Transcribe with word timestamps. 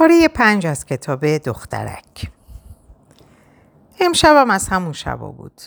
پاره 0.00 0.28
پنج 0.28 0.66
از 0.66 0.84
کتاب 0.84 1.36
دخترک. 1.36 2.30
امشبم 4.00 4.50
از 4.50 4.68
همون 4.68 4.92
شبا 4.92 5.30
بود. 5.30 5.60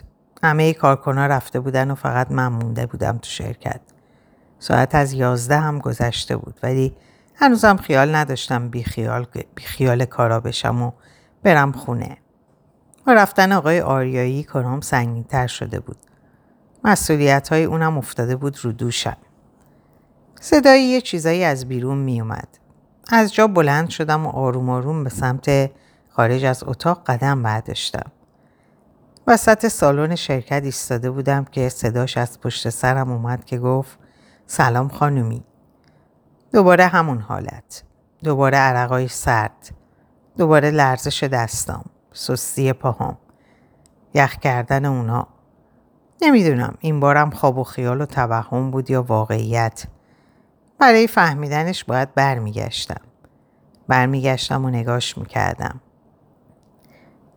همه 0.44 0.74
کارکنا 0.74 1.28
رفته 1.28 1.60
بودن 1.60 1.92
و 1.92 1.96
فقط 1.96 2.32
من 2.32 2.48
مونده 2.48 2.86
بودم 2.86 3.18
تو 3.18 3.30
شرکت. 3.30 3.82
ساعت 4.60 4.96
از 4.96 5.14
یازده 5.14 5.58
هم 5.58 5.80
گذشته 5.80 6.38
بود 6.38 6.60
ولی 6.64 6.96
هنوزم 7.36 7.78
خیال 7.78 8.16
نداشتم 8.16 8.70
بی 8.70 8.84
خیال, 8.84 9.28
بی 9.56 9.64
خیال 9.64 10.06
کارا 10.06 10.40
بشم 10.40 10.82
و 10.82 10.92
برم 11.44 11.72
خونه. 11.72 12.18
با 13.08 13.14
رفتن 13.14 13.52
آقای 13.52 13.82
آریایی 13.82 14.44
کارام 14.44 14.82
سنگین 14.82 15.24
تر 15.24 15.48
شده 15.48 15.80
بود. 15.80 15.98
مسئولیت 16.84 17.50
های 17.50 17.64
اونم 17.64 17.98
افتاده 17.98 18.36
بود 18.36 18.58
رو 18.62 18.72
دوشم. 18.72 19.18
صدایی 20.42 20.84
یه 20.84 21.02
چیزایی 21.02 21.44
از 21.44 21.68
بیرون 21.68 21.98
می 21.98 22.22
اومد. 22.22 22.63
از 23.08 23.34
جا 23.34 23.48
بلند 23.48 23.90
شدم 23.90 24.26
و 24.26 24.30
آروم 24.30 24.70
آروم 24.70 25.04
به 25.04 25.10
سمت 25.10 25.72
خارج 26.10 26.46
از 26.46 26.64
اتاق 26.64 27.04
قدم 27.06 27.44
برداشتم. 27.44 28.12
وسط 29.28 29.68
سالن 29.68 30.16
شرکت 30.16 30.64
ایستاده 30.64 31.12
بودم 31.12 31.46
که 31.46 31.70
صداش 31.70 32.18
از 32.18 32.40
پشت 32.42 32.70
سرم 32.70 33.12
اومد 33.12 33.46
که 33.46 33.60
گفت 33.60 34.00
سلام 34.48 34.90
خانومی. 34.90 35.44
دوباره 36.54 36.88
همون 36.88 37.20
حالت. 37.20 37.84
دوباره 38.24 38.58
عرقای 38.58 39.08
سرد. 39.08 39.72
دوباره 40.38 40.72
لرزش 40.72 41.24
دستام. 41.24 41.86
سستی 42.14 42.74
پاهام. 42.74 43.18
یخ 44.14 44.36
کردن 44.36 44.86
اونا. 44.86 45.28
نمی‌دونم 46.22 46.76
این 46.80 47.00
بارم 47.00 47.30
خواب 47.30 47.58
و 47.58 47.64
خیال 47.64 48.02
و 48.02 48.06
توهم 48.06 48.72
بود 48.72 48.90
یا 48.90 49.04
واقعیت. 49.04 49.84
برای 50.80 51.08
فهمیدنش 51.08 51.84
باید 51.84 52.14
برمیگشتم. 52.14 53.02
برمیگشتم 53.88 54.66
و 54.66 54.70
نگاش 54.70 55.18
می‌کردم. 55.18 55.82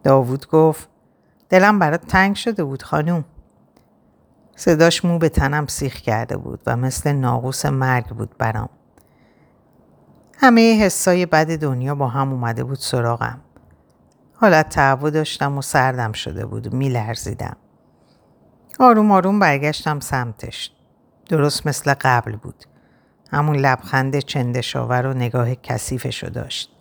داوود 0.03 0.49
گفت 0.49 0.89
دلم 1.49 1.79
برات 1.79 2.07
تنگ 2.07 2.37
شده 2.37 2.65
بود 2.65 2.83
خانوم. 2.83 3.25
صداش 4.57 5.05
مو 5.05 5.19
به 5.19 5.29
تنم 5.29 5.67
سیخ 5.67 5.95
کرده 5.95 6.37
بود 6.37 6.61
و 6.67 6.77
مثل 6.77 7.13
ناقوس 7.13 7.67
مرگ 7.67 8.07
بود 8.07 8.39
برام. 8.39 8.69
همه 10.39 10.79
حسای 10.81 11.27
بد 11.27 11.57
دنیا 11.59 11.95
با 11.95 12.09
هم 12.09 12.33
اومده 12.33 12.65
بود 12.65 12.79
سراغم. 12.79 13.41
حالت 14.35 14.69
تعو 14.69 15.11
داشتم 15.11 15.59
و 15.59 15.63
سردم 15.63 16.13
شده 16.13 16.47
بود 16.47 16.75
و 16.75 16.77
میلرزیدم. 16.77 17.57
آروم 18.81 19.11
آروم 19.13 19.39
برگشتم 19.39 20.01
سمتش. 20.01 20.73
درست 21.29 21.67
مثل 21.67 21.95
قبل 22.01 22.37
بود. 22.37 22.65
همون 23.31 23.57
لبخند 23.57 24.19
چندشاور 24.19 25.07
و 25.07 25.15
نگاه 25.15 25.55
کثیفشو 25.55 26.29
داشت. 26.29 26.73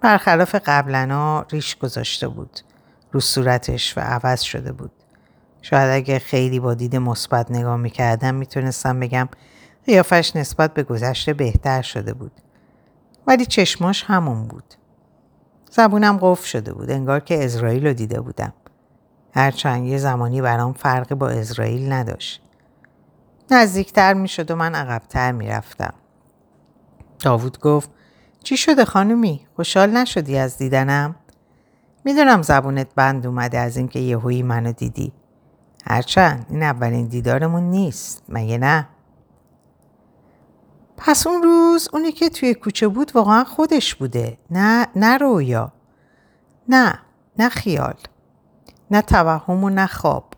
برخلاف 0.00 0.54
قبلنا 0.54 1.46
ریش 1.50 1.76
گذاشته 1.76 2.28
بود. 2.28 2.60
رو 3.12 3.20
صورتش 3.20 3.98
و 3.98 4.00
عوض 4.00 4.40
شده 4.40 4.72
بود. 4.72 4.90
شاید 5.62 5.90
اگه 5.90 6.18
خیلی 6.18 6.60
با 6.60 6.74
دید 6.74 6.96
مثبت 6.96 7.50
نگاه 7.50 7.76
می‌کردم 7.76 8.34
می‌تونستم 8.34 9.00
بگم 9.00 9.28
قیافش 9.86 10.36
نسبت 10.36 10.74
به 10.74 10.82
گذشته 10.82 11.32
بهتر 11.32 11.82
شده 11.82 12.14
بود. 12.14 12.32
ولی 13.26 13.46
چشماش 13.46 14.04
همون 14.06 14.48
بود. 14.48 14.74
زبونم 15.70 16.18
قفل 16.20 16.46
شده 16.46 16.72
بود. 16.72 16.90
انگار 16.90 17.20
که 17.20 17.44
اسرائیل 17.44 17.86
رو 17.86 17.92
دیده 17.92 18.20
بودم. 18.20 18.52
هرچند 19.34 19.86
یه 19.86 19.98
زمانی 19.98 20.42
برام 20.42 20.72
فرقی 20.72 21.14
با 21.14 21.28
اسرائیل 21.28 21.92
نداشت. 21.92 22.42
نزدیکتر 23.50 24.14
می 24.14 24.28
شد 24.28 24.50
و 24.50 24.56
من 24.56 24.74
عقبتر 24.74 25.32
می 25.32 25.48
رفتم. 25.48 25.94
داوود 27.20 27.60
گفت 27.60 27.90
چی 28.42 28.56
شده 28.56 28.84
خانومی؟ 28.84 29.46
خوشحال 29.56 29.90
نشدی 29.90 30.38
از 30.38 30.58
دیدنم؟ 30.58 31.14
می‌دونم 32.04 32.42
زبونت 32.42 32.94
بند 32.94 33.26
اومده 33.26 33.58
از 33.58 33.76
اینکه 33.76 33.98
یهویی 33.98 34.42
منو 34.42 34.72
دیدی. 34.72 35.12
هرچند 35.86 36.46
این 36.50 36.62
اولین 36.62 37.06
دیدارمون 37.06 37.62
نیست. 37.62 38.22
مگه 38.28 38.58
نه؟ 38.58 38.88
پس 40.96 41.26
اون 41.26 41.42
روز 41.42 41.88
اونی 41.92 42.12
که 42.12 42.28
توی 42.28 42.54
کوچه 42.54 42.88
بود 42.88 43.12
واقعا 43.16 43.44
خودش 43.44 43.94
بوده. 43.94 44.38
نه 44.50 44.86
نه 44.96 45.16
رویا. 45.18 45.72
نه 46.68 46.98
نه 47.38 47.48
خیال. 47.48 47.94
نه 48.90 49.02
توهم 49.02 49.64
و 49.64 49.70
نه 49.70 49.86
خواب. 49.86 50.32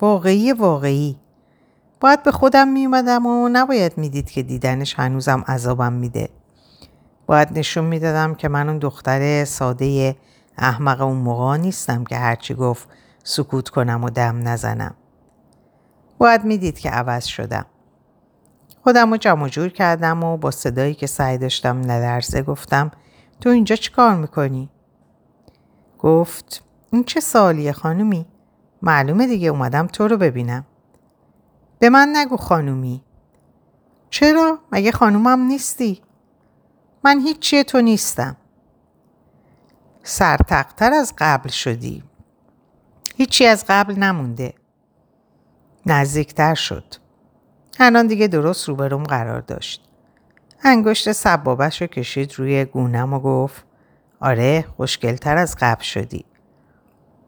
واقعی 0.00 0.52
واقعی. 0.52 1.18
باید 2.02 2.22
به 2.22 2.32
خودم 2.32 2.68
می 2.68 2.86
اومدم 2.86 3.26
و 3.26 3.48
نباید 3.48 3.98
می‌دید 3.98 4.30
که 4.30 4.42
دیدنش 4.42 4.94
هنوزم 4.94 5.44
عذابم 5.48 5.92
میده. 5.92 6.28
باید 7.26 7.58
نشون 7.58 7.84
می‌دادم 7.84 8.34
که 8.34 8.48
من 8.48 8.68
اون 8.68 8.78
دختر 8.78 9.44
ساده 9.44 10.16
احمق 10.58 11.00
اون 11.00 11.16
موقع 11.16 11.56
نیستم 11.56 12.04
که 12.04 12.16
هرچی 12.16 12.54
گفت 12.54 12.88
سکوت 13.24 13.68
کنم 13.68 14.04
و 14.04 14.10
دم 14.10 14.48
نزنم. 14.48 14.94
باید 16.18 16.44
می‌دید 16.44 16.78
که 16.78 16.90
عوض 16.90 17.24
شدم. 17.24 17.66
خودم 18.82 19.10
رو 19.10 19.16
جمع 19.16 19.48
جور 19.48 19.68
کردم 19.68 20.24
و 20.24 20.36
با 20.36 20.50
صدایی 20.50 20.94
که 20.94 21.06
سعی 21.06 21.38
داشتم 21.38 21.80
نلرزه 21.80 22.42
گفتم 22.42 22.90
تو 23.40 23.48
اینجا 23.48 23.76
چی 23.76 23.90
کار 23.90 24.16
می‌کنی؟ 24.16 24.70
گفت 25.98 26.64
این 26.90 27.04
چه 27.04 27.20
سالیه 27.20 27.72
خانومی؟ 27.72 28.26
معلومه 28.82 29.26
دیگه 29.26 29.48
اومدم 29.48 29.86
تو 29.86 30.08
رو 30.08 30.16
ببینم. 30.16 30.66
به 31.82 31.90
من 31.90 32.12
نگو 32.16 32.36
خانومی. 32.36 33.04
چرا؟ 34.10 34.58
مگه 34.72 34.92
خانومم 34.92 35.40
نیستی؟ 35.40 36.02
من 37.04 37.20
هیچی 37.20 37.64
تو 37.64 37.80
نیستم. 37.80 38.36
سرتقتر 40.02 40.92
از 40.92 41.14
قبل 41.18 41.48
شدی. 41.48 42.02
هیچی 43.16 43.46
از 43.46 43.64
قبل 43.68 43.94
نمونده. 43.94 44.54
نزدیکتر 45.86 46.54
شد. 46.54 46.84
الان 47.78 48.06
دیگه 48.06 48.28
درست 48.28 48.68
روبروم 48.68 49.02
قرار 49.02 49.40
داشت. 49.40 49.88
انگشت 50.64 51.12
سبابش 51.12 51.80
رو 51.82 51.86
کشید 51.86 52.38
روی 52.38 52.64
گونم 52.64 53.12
و 53.12 53.20
گفت 53.20 53.64
آره 54.20 54.64
خوشگلتر 54.76 55.36
از 55.36 55.56
قبل 55.60 55.82
شدی. 55.82 56.24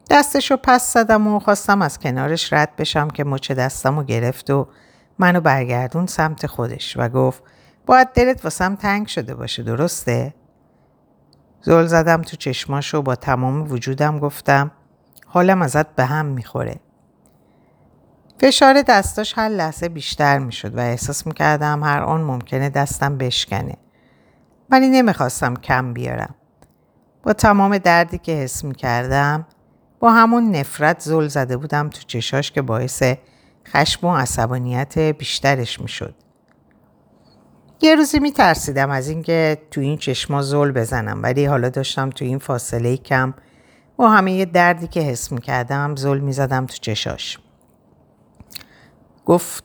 دستش 0.09 0.51
رو 0.51 0.57
پس 0.63 0.93
زدم 0.93 1.27
و 1.27 1.39
خواستم 1.39 1.81
از 1.81 1.99
کنارش 1.99 2.53
رد 2.53 2.75
بشم 2.75 3.07
که 3.07 3.23
مچ 3.23 3.51
دستم 3.51 3.97
رو 3.97 4.03
گرفت 4.03 4.49
و 4.49 4.67
منو 5.19 5.41
برگردون 5.41 6.05
سمت 6.05 6.47
خودش 6.47 6.97
و 6.97 7.09
گفت 7.09 7.43
باید 7.85 8.07
دلت 8.07 8.43
واسم 8.43 8.75
تنگ 8.75 9.07
شده 9.07 9.35
باشه 9.35 9.63
درسته؟ 9.63 10.33
زل 11.61 11.85
زدم 11.85 12.21
تو 12.21 12.37
چشماش 12.37 12.93
و 12.93 13.01
با 13.01 13.15
تمام 13.15 13.71
وجودم 13.71 14.19
گفتم 14.19 14.71
حالم 15.27 15.61
ازت 15.61 15.95
به 15.95 16.05
هم 16.05 16.25
می‌خوره. 16.25 16.75
فشار 18.39 18.81
دستاش 18.81 19.37
هر 19.37 19.49
لحظه 19.49 19.89
بیشتر 19.89 20.39
می‌شد 20.39 20.77
و 20.77 20.79
احساس 20.79 21.27
می‌کردم 21.27 21.83
هر 21.83 22.01
آن 22.01 22.21
ممکنه 22.21 22.69
دستم 22.69 23.17
بشکنه. 23.17 23.77
ولی 24.69 24.89
نمی‌خواستم 24.89 25.53
کم 25.53 25.93
بیارم. 25.93 26.35
با 27.23 27.33
تمام 27.33 27.77
دردی 27.77 28.17
که 28.17 28.31
حس 28.31 28.63
می‌کردم 28.63 29.45
با 30.05 30.11
همون 30.11 30.51
نفرت 30.55 30.99
زل 30.99 31.27
زده 31.27 31.57
بودم 31.57 31.89
تو 31.89 31.99
چشاش 32.07 32.51
که 32.51 32.61
باعث 32.61 33.03
خشم 33.67 34.07
و 34.07 34.15
عصبانیت 34.15 34.99
بیشترش 34.99 35.81
می‌شد. 35.81 36.15
یه 37.81 37.95
روزی 37.95 38.19
میترسیدم 38.19 38.89
از 38.89 39.09
اینکه 39.09 39.57
تو 39.71 39.81
این 39.81 39.97
چشما 39.97 40.41
زل 40.41 40.71
بزنم 40.71 41.23
ولی 41.23 41.45
حالا 41.45 41.69
داشتم 41.69 42.09
تو 42.09 42.25
این 42.25 42.39
فاصله 42.39 42.97
کم 42.97 43.33
با 43.97 44.09
همه 44.09 44.45
دردی 44.45 44.87
که 44.87 44.99
حس 44.99 45.31
می‌کردم 45.31 45.95
زل 45.95 46.19
می‌زدم 46.19 46.65
تو 46.65 46.77
چشاش. 46.81 47.39
گفت 49.25 49.63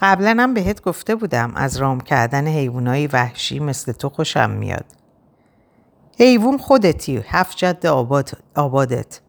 قبلا 0.00 0.36
هم 0.40 0.54
بهت 0.54 0.82
گفته 0.82 1.14
بودم 1.14 1.52
از 1.54 1.76
رام 1.76 2.00
کردن 2.00 2.46
حیوانای 2.46 3.06
وحشی 3.06 3.58
مثل 3.58 3.92
تو 3.92 4.08
خوشم 4.08 4.50
میاد. 4.50 4.86
حیوان 6.18 6.58
خودتی 6.58 7.24
هفت 7.28 7.56
جد 7.56 7.86
آباد، 7.86 8.30
آبادت. 8.54 9.20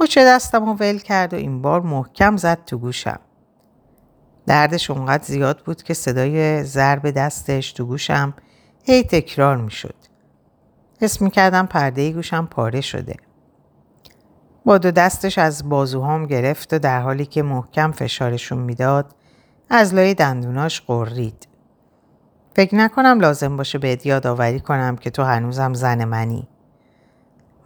مچ 0.00 0.18
دستم 0.18 0.68
و 0.68 0.74
ول 0.74 0.98
کرد 0.98 1.34
و 1.34 1.36
این 1.36 1.62
بار 1.62 1.80
محکم 1.80 2.36
زد 2.36 2.64
تو 2.64 2.78
گوشم. 2.78 3.20
دردش 4.46 4.90
اونقدر 4.90 5.24
زیاد 5.24 5.62
بود 5.64 5.82
که 5.82 5.94
صدای 5.94 6.62
ضرب 6.64 7.10
دستش 7.10 7.72
تو 7.72 7.86
گوشم 7.86 8.34
هی 8.82 9.02
تکرار 9.02 9.56
می 9.56 9.70
شد. 9.70 9.94
حس 11.00 11.22
می 11.22 11.30
کردم 11.30 11.66
پرده 11.66 12.12
گوشم 12.12 12.46
پاره 12.46 12.80
شده. 12.80 13.16
با 14.64 14.78
دو 14.78 14.90
دستش 14.90 15.38
از 15.38 15.68
بازوهام 15.68 16.26
گرفت 16.26 16.72
و 16.72 16.78
در 16.78 17.00
حالی 17.00 17.26
که 17.26 17.42
محکم 17.42 17.92
فشارشون 17.92 18.58
می‌داد 18.58 19.14
از 19.70 19.94
لای 19.94 20.14
دندوناش 20.14 20.80
قرید. 20.80 21.48
فکر 22.56 22.74
نکنم 22.74 23.20
لازم 23.20 23.56
باشه 23.56 23.78
بهت 23.78 24.06
یادآوری 24.06 24.60
کنم 24.60 24.96
که 24.96 25.10
تو 25.10 25.22
هنوزم 25.22 25.74
زن 25.74 26.04
منی. 26.04 26.48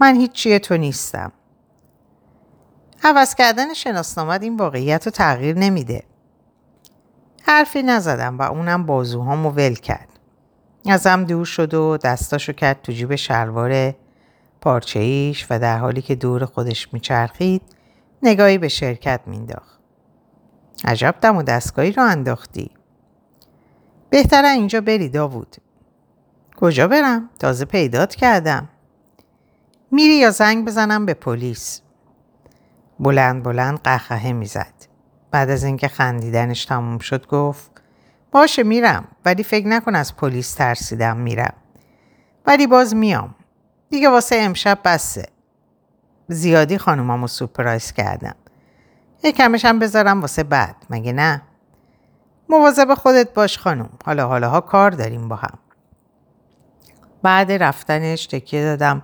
من 0.00 0.14
هیچ 0.14 0.48
تو 0.48 0.76
نیستم. 0.76 1.32
عوض 3.04 3.34
کردن 3.34 3.74
شناسنامت 3.74 4.42
این 4.42 4.56
واقعیت 4.56 5.06
رو 5.06 5.10
تغییر 5.10 5.58
نمیده. 5.58 6.02
حرفی 7.42 7.82
نزدم 7.82 8.38
و 8.38 8.42
اونم 8.42 8.86
بازوهامو 8.86 9.50
ول 9.50 9.74
کرد. 9.74 10.08
ازم 10.86 11.24
دور 11.24 11.44
شد 11.44 11.74
و 11.74 11.96
دستاشو 11.96 12.52
کرد 12.52 12.82
تو 12.82 12.92
جیب 12.92 13.14
شلوار 13.14 13.94
پارچه 14.60 15.00
ایش 15.00 15.46
و 15.50 15.58
در 15.58 15.78
حالی 15.78 16.02
که 16.02 16.14
دور 16.14 16.44
خودش 16.44 16.94
میچرخید 16.94 17.62
نگاهی 18.22 18.58
به 18.58 18.68
شرکت 18.68 19.20
مینداخت. 19.26 19.80
عجب 20.84 21.14
دم 21.20 21.36
و 21.36 21.42
دستگاهی 21.42 21.92
رو 21.92 22.02
انداختی. 22.02 22.70
بهتره 24.10 24.48
اینجا 24.48 24.80
بری 24.80 25.08
داوود. 25.08 25.56
کجا 26.56 26.88
برم؟ 26.88 27.30
تازه 27.38 27.64
پیدات 27.64 28.14
کردم. 28.14 28.68
میری 29.90 30.14
یا 30.14 30.30
زنگ 30.30 30.66
بزنم 30.66 31.06
به 31.06 31.14
پلیس. 31.14 31.80
بلند 33.00 33.42
بلند 33.42 33.80
قهقهه 33.82 34.32
می‌زد. 34.32 34.74
بعد 35.30 35.50
از 35.50 35.64
اینکه 35.64 35.88
خندیدنش 35.88 36.64
تموم 36.64 36.98
شد 36.98 37.26
گفت 37.26 37.70
باشه 38.32 38.62
میرم 38.62 39.04
ولی 39.24 39.42
فکر 39.42 39.66
نکن 39.66 39.94
از 39.94 40.16
پلیس 40.16 40.54
ترسیدم 40.54 41.16
میرم. 41.16 41.54
ولی 42.46 42.66
باز 42.66 42.94
میام. 42.94 43.34
دیگه 43.90 44.08
واسه 44.08 44.36
امشب 44.36 44.78
بسه. 44.84 45.28
زیادی 46.28 46.78
خانومامو 46.78 47.26
سپرایز 47.26 47.92
کردم. 47.92 48.34
کمش 49.36 49.64
هم 49.64 49.78
بذارم 49.78 50.20
واسه 50.20 50.42
بعد 50.42 50.76
مگه 50.90 51.12
نه؟ 51.12 51.42
مواظب 52.48 52.94
خودت 52.94 53.34
باش 53.34 53.58
خانوم. 53.58 53.90
حالا 54.04 54.28
حالاها 54.28 54.60
کار 54.60 54.90
داریم 54.90 55.28
با 55.28 55.36
هم. 55.36 55.58
بعد 57.22 57.52
رفتنش 57.52 58.26
تکیه 58.26 58.62
دادم 58.62 59.02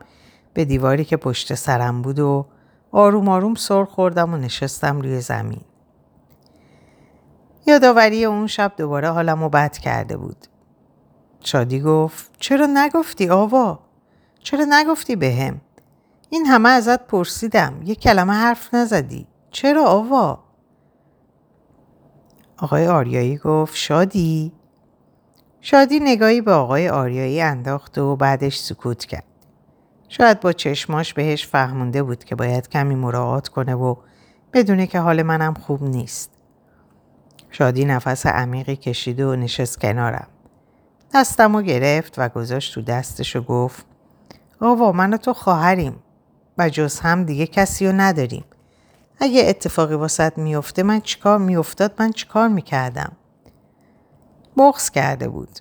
به 0.54 0.64
دیواری 0.64 1.04
که 1.04 1.16
پشت 1.16 1.54
سرم 1.54 2.02
بود 2.02 2.18
و 2.18 2.46
آروم 2.92 3.28
آروم 3.28 3.54
سر 3.54 3.84
خوردم 3.84 4.34
و 4.34 4.36
نشستم 4.36 5.00
روی 5.00 5.20
زمین. 5.20 5.60
یادآوری 7.66 8.24
اون 8.24 8.46
شب 8.46 8.72
دوباره 8.76 9.10
حالم 9.10 9.42
رو 9.42 9.48
بد 9.48 9.72
کرده 9.78 10.16
بود. 10.16 10.46
شادی 11.40 11.80
گفت 11.80 12.30
چرا 12.40 12.66
نگفتی 12.74 13.28
آوا؟ 13.28 13.78
چرا 14.42 14.66
نگفتی 14.68 15.16
بهم؟ 15.16 15.60
این 16.30 16.46
همه 16.46 16.68
ازت 16.68 17.06
پرسیدم 17.06 17.80
یه 17.84 17.94
کلمه 17.94 18.32
حرف 18.32 18.74
نزدی. 18.74 19.26
چرا 19.50 19.84
آوا؟ 19.84 20.44
آقای 22.58 22.86
آریایی 22.86 23.36
گفت 23.36 23.76
شادی؟ 23.76 24.52
شادی 25.60 26.00
نگاهی 26.00 26.40
به 26.40 26.52
آقای 26.52 26.88
آریایی 26.88 27.40
انداخت 27.40 27.98
و 27.98 28.16
بعدش 28.16 28.58
سکوت 28.58 29.04
کرد. 29.04 29.35
شاید 30.08 30.40
با 30.40 30.52
چشماش 30.52 31.14
بهش 31.14 31.46
فهمونده 31.46 32.02
بود 32.02 32.24
که 32.24 32.34
باید 32.34 32.68
کمی 32.68 32.94
مراعات 32.94 33.48
کنه 33.48 33.74
و 33.74 33.96
بدونه 34.52 34.86
که 34.86 35.00
حال 35.00 35.22
منم 35.22 35.54
خوب 35.54 35.82
نیست. 35.82 36.30
شادی 37.50 37.84
نفس 37.84 38.26
عمیقی 38.26 38.76
کشید 38.76 39.20
و 39.20 39.36
نشست 39.36 39.80
کنارم. 39.80 40.26
دستم 41.14 41.54
و 41.54 41.62
گرفت 41.62 42.14
و 42.18 42.28
گذاشت 42.28 42.74
تو 42.74 42.82
دستش 42.82 43.36
و 43.36 43.40
گفت 43.40 43.86
آوا 44.60 44.92
من 44.92 45.14
و 45.14 45.16
تو 45.16 45.32
خواهریم 45.32 45.96
و 46.58 46.68
جز 46.68 47.00
هم 47.00 47.24
دیگه 47.24 47.46
کسی 47.46 47.86
رو 47.86 47.92
نداریم. 47.92 48.44
اگه 49.20 49.42
اتفاقی 49.48 49.94
واسط 49.94 50.38
میفته 50.38 50.82
من 50.82 51.00
چیکار 51.00 51.38
میافتاد 51.38 51.94
من 51.98 52.12
چیکار 52.12 52.48
می‌کردم؟ 52.48 53.12
بغز 54.56 54.90
کرده 54.90 55.28
بود. 55.28 55.58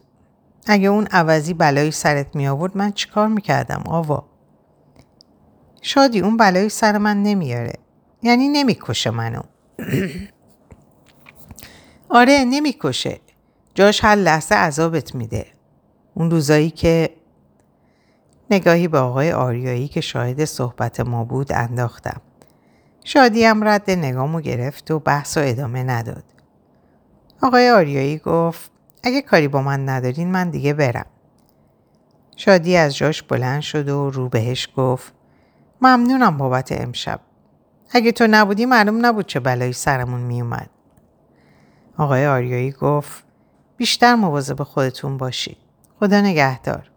اگه 0.67 0.87
اون 0.87 1.07
عوضی 1.11 1.53
بلایی 1.53 1.91
سرت 1.91 2.35
می 2.35 2.47
آورد 2.47 2.77
من 2.77 2.91
چیکار 2.91 3.27
می‌کردم 3.27 3.83
آوا؟ 3.85 4.25
شادی 5.87 6.19
اون 6.19 6.37
بلایی 6.37 6.69
سر 6.69 6.97
من 6.97 7.23
نمیاره. 7.23 7.73
یعنی 8.23 8.47
نمی‌کشه 8.47 9.09
منو. 9.09 9.41
آره 12.09 12.45
نمی‌کشه. 12.49 13.19
جاش 13.75 14.03
هر 14.03 14.15
لحظه 14.15 14.55
عذابت 14.55 15.15
میده. 15.15 15.45
اون 16.13 16.31
روزایی 16.31 16.69
که 16.69 17.09
نگاهی 18.51 18.87
به 18.87 18.99
آقای 18.99 19.31
آریایی 19.31 19.87
که 19.87 20.01
شاهد 20.01 20.45
صحبت 20.45 20.99
ما 20.99 21.23
بود 21.23 21.53
انداختم. 21.53 22.21
شادیم 23.03 23.63
رد 23.63 23.91
نگامو 23.91 24.41
گرفت 24.41 24.91
و 24.91 24.99
بحث 24.99 25.37
و 25.37 25.41
ادامه 25.43 25.83
نداد. 25.83 26.23
آقای 27.41 27.69
آریایی 27.69 28.17
گفت 28.17 28.71
اگه 29.03 29.21
کاری 29.21 29.47
با 29.47 29.61
من 29.61 29.89
ندارین 29.89 30.31
من 30.31 30.49
دیگه 30.49 30.73
برم. 30.73 31.05
شادی 32.35 32.77
از 32.77 32.97
جاش 32.97 33.23
بلند 33.23 33.61
شد 33.61 33.89
و 33.89 34.09
رو 34.09 34.29
بهش 34.29 34.69
گفت 34.77 35.14
ممنونم 35.85 36.37
بابت 36.37 36.71
امشب. 36.71 37.19
اگه 37.91 38.11
تو 38.11 38.27
نبودی 38.29 38.65
معلوم 38.65 39.05
نبود 39.05 39.25
چه 39.25 39.39
بلایی 39.39 39.73
سرمون 39.73 40.21
میومد. 40.21 40.69
آقای 41.97 42.27
آریایی 42.27 42.71
گفت 42.71 43.23
بیشتر 43.77 44.15
مواظب 44.15 44.63
خودتون 44.63 45.17
باشید. 45.17 45.57
خدا 45.99 46.21
نگهدار. 46.21 46.91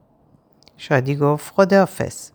شادی 0.76 1.16
گفت 1.16 1.54
خداحافظ. 1.54 2.30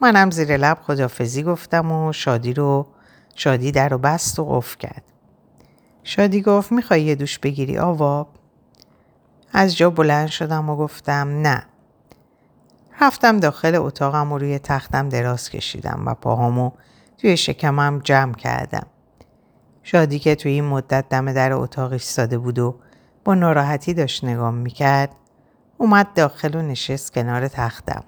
منم 0.00 0.30
زیر 0.30 0.56
لب 0.56 0.78
خدافزی 0.82 1.42
گفتم 1.42 1.92
و 1.92 2.12
شادی 2.12 2.54
رو 2.54 2.86
شادی 3.34 3.72
در 3.72 3.88
رو 3.88 3.98
بست 3.98 4.38
و 4.38 4.44
قفل 4.44 4.78
کرد. 4.78 5.02
شادی 6.04 6.42
گفت 6.42 6.72
می‌خوای 6.72 7.02
یه 7.02 7.14
دوش 7.14 7.38
بگیری 7.38 7.78
آوا؟ 7.78 8.26
از 9.52 9.76
جا 9.76 9.90
بلند 9.90 10.28
شدم 10.28 10.70
و 10.70 10.76
گفتم 10.76 11.28
نه. 11.28 11.66
رفتم 13.00 13.40
داخل 13.40 13.74
اتاقم 13.74 14.32
و 14.32 14.38
روی 14.38 14.58
تختم 14.58 15.08
دراز 15.08 15.50
کشیدم 15.50 16.02
و 16.06 16.14
پاهامو 16.14 16.70
توی 17.18 17.36
شکمم 17.36 18.00
جمع 18.04 18.34
کردم. 18.34 18.86
شادی 19.82 20.18
که 20.18 20.34
توی 20.34 20.52
این 20.52 20.64
مدت 20.64 21.08
دم 21.08 21.32
در 21.32 21.52
اتاق 21.52 21.92
ایستاده 21.92 22.38
بود 22.38 22.58
و 22.58 22.76
با 23.24 23.34
ناراحتی 23.34 23.94
داشت 23.94 24.24
نگام 24.24 24.54
می‌کرد 24.54 25.10
اومد 25.78 26.14
داخل 26.14 26.54
و 26.54 26.62
نشست 26.62 27.12
کنار 27.12 27.48
تختم. 27.48 28.04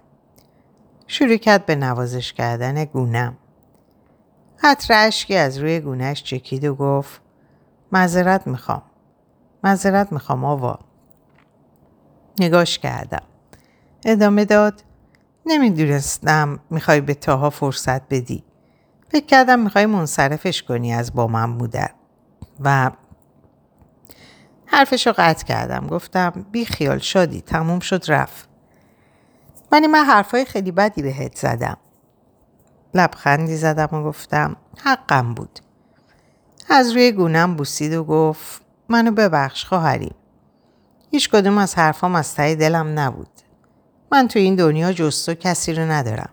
شروع 1.07 1.37
کرد 1.37 1.67
به 1.67 1.77
نوازش 1.77 2.33
کردن 2.33 2.85
گونم. 2.85 3.37
حتر 4.57 5.07
اشکی 5.07 5.37
از 5.37 5.59
روی 5.59 5.81
گونهش 5.81 6.23
چکید 6.23 6.65
و 6.65 6.75
گفت 6.75 7.21
مذرت 7.93 8.47
می‌خوام. 8.47 8.83
مذرت 9.65 10.13
می‌خوام 10.13 10.45
آوا. 10.45 10.79
نگاش 12.41 12.79
کردم. 12.79 13.23
ادامه 14.05 14.45
داد 14.45 14.85
نمی‌دونستم 15.47 16.61
می‌خوای 16.71 17.01
به 17.01 17.15
تاها 17.15 17.51
فرصت 17.51 18.03
بدی. 18.09 18.45
فکر 19.09 19.27
کردم 19.27 19.59
می‌خوای 19.59 19.87
منصرفش 19.87 20.63
کنی 20.63 20.93
از 20.93 21.15
با 21.15 21.27
من 21.27 21.59
بودن. 21.59 21.91
و 22.61 22.91
حرفش 24.67 25.07
رو 25.07 25.15
قطع 25.17 25.45
کردم. 25.45 25.87
گفتم 25.87 26.47
بی 26.53 26.65
خیال 26.65 26.99
شادی. 26.99 27.41
تموم 27.41 27.81
شد 27.81 28.05
رفت. 28.09 28.49
ولی 29.73 29.87
من 29.87 30.05
حرفای 30.05 30.45
خیلی 30.45 30.73
بدی 30.73 31.03
بهت 31.03 31.37
زدم. 31.37 31.77
لبخندی 32.95 33.57
زدم 33.57 33.89
و 33.93 34.05
گفتم 34.05 34.57
حقم 34.85 35.35
بود. 35.35 35.59
از 36.71 36.91
روی 36.91 37.13
گونم 37.13 37.57
بوسید 37.57 37.93
و 37.93 38.05
گفت 38.05 38.63
منو 38.89 39.11
ببخش 39.11 39.65
خواهری. 39.65 40.13
هیچ 41.11 41.31
کدوم 41.31 41.59
از 41.59 41.75
حرفام 41.75 42.15
از 42.15 42.35
ته 42.35 42.55
دلم 42.55 42.99
نبود. 42.99 43.32
من 44.13 44.29
تو 44.29 44.39
این 44.39 44.55
دنیا 44.55 44.93
جستو 44.93 45.35
کسی 45.35 45.73
رو 45.73 45.83
ندارم. 45.83 46.31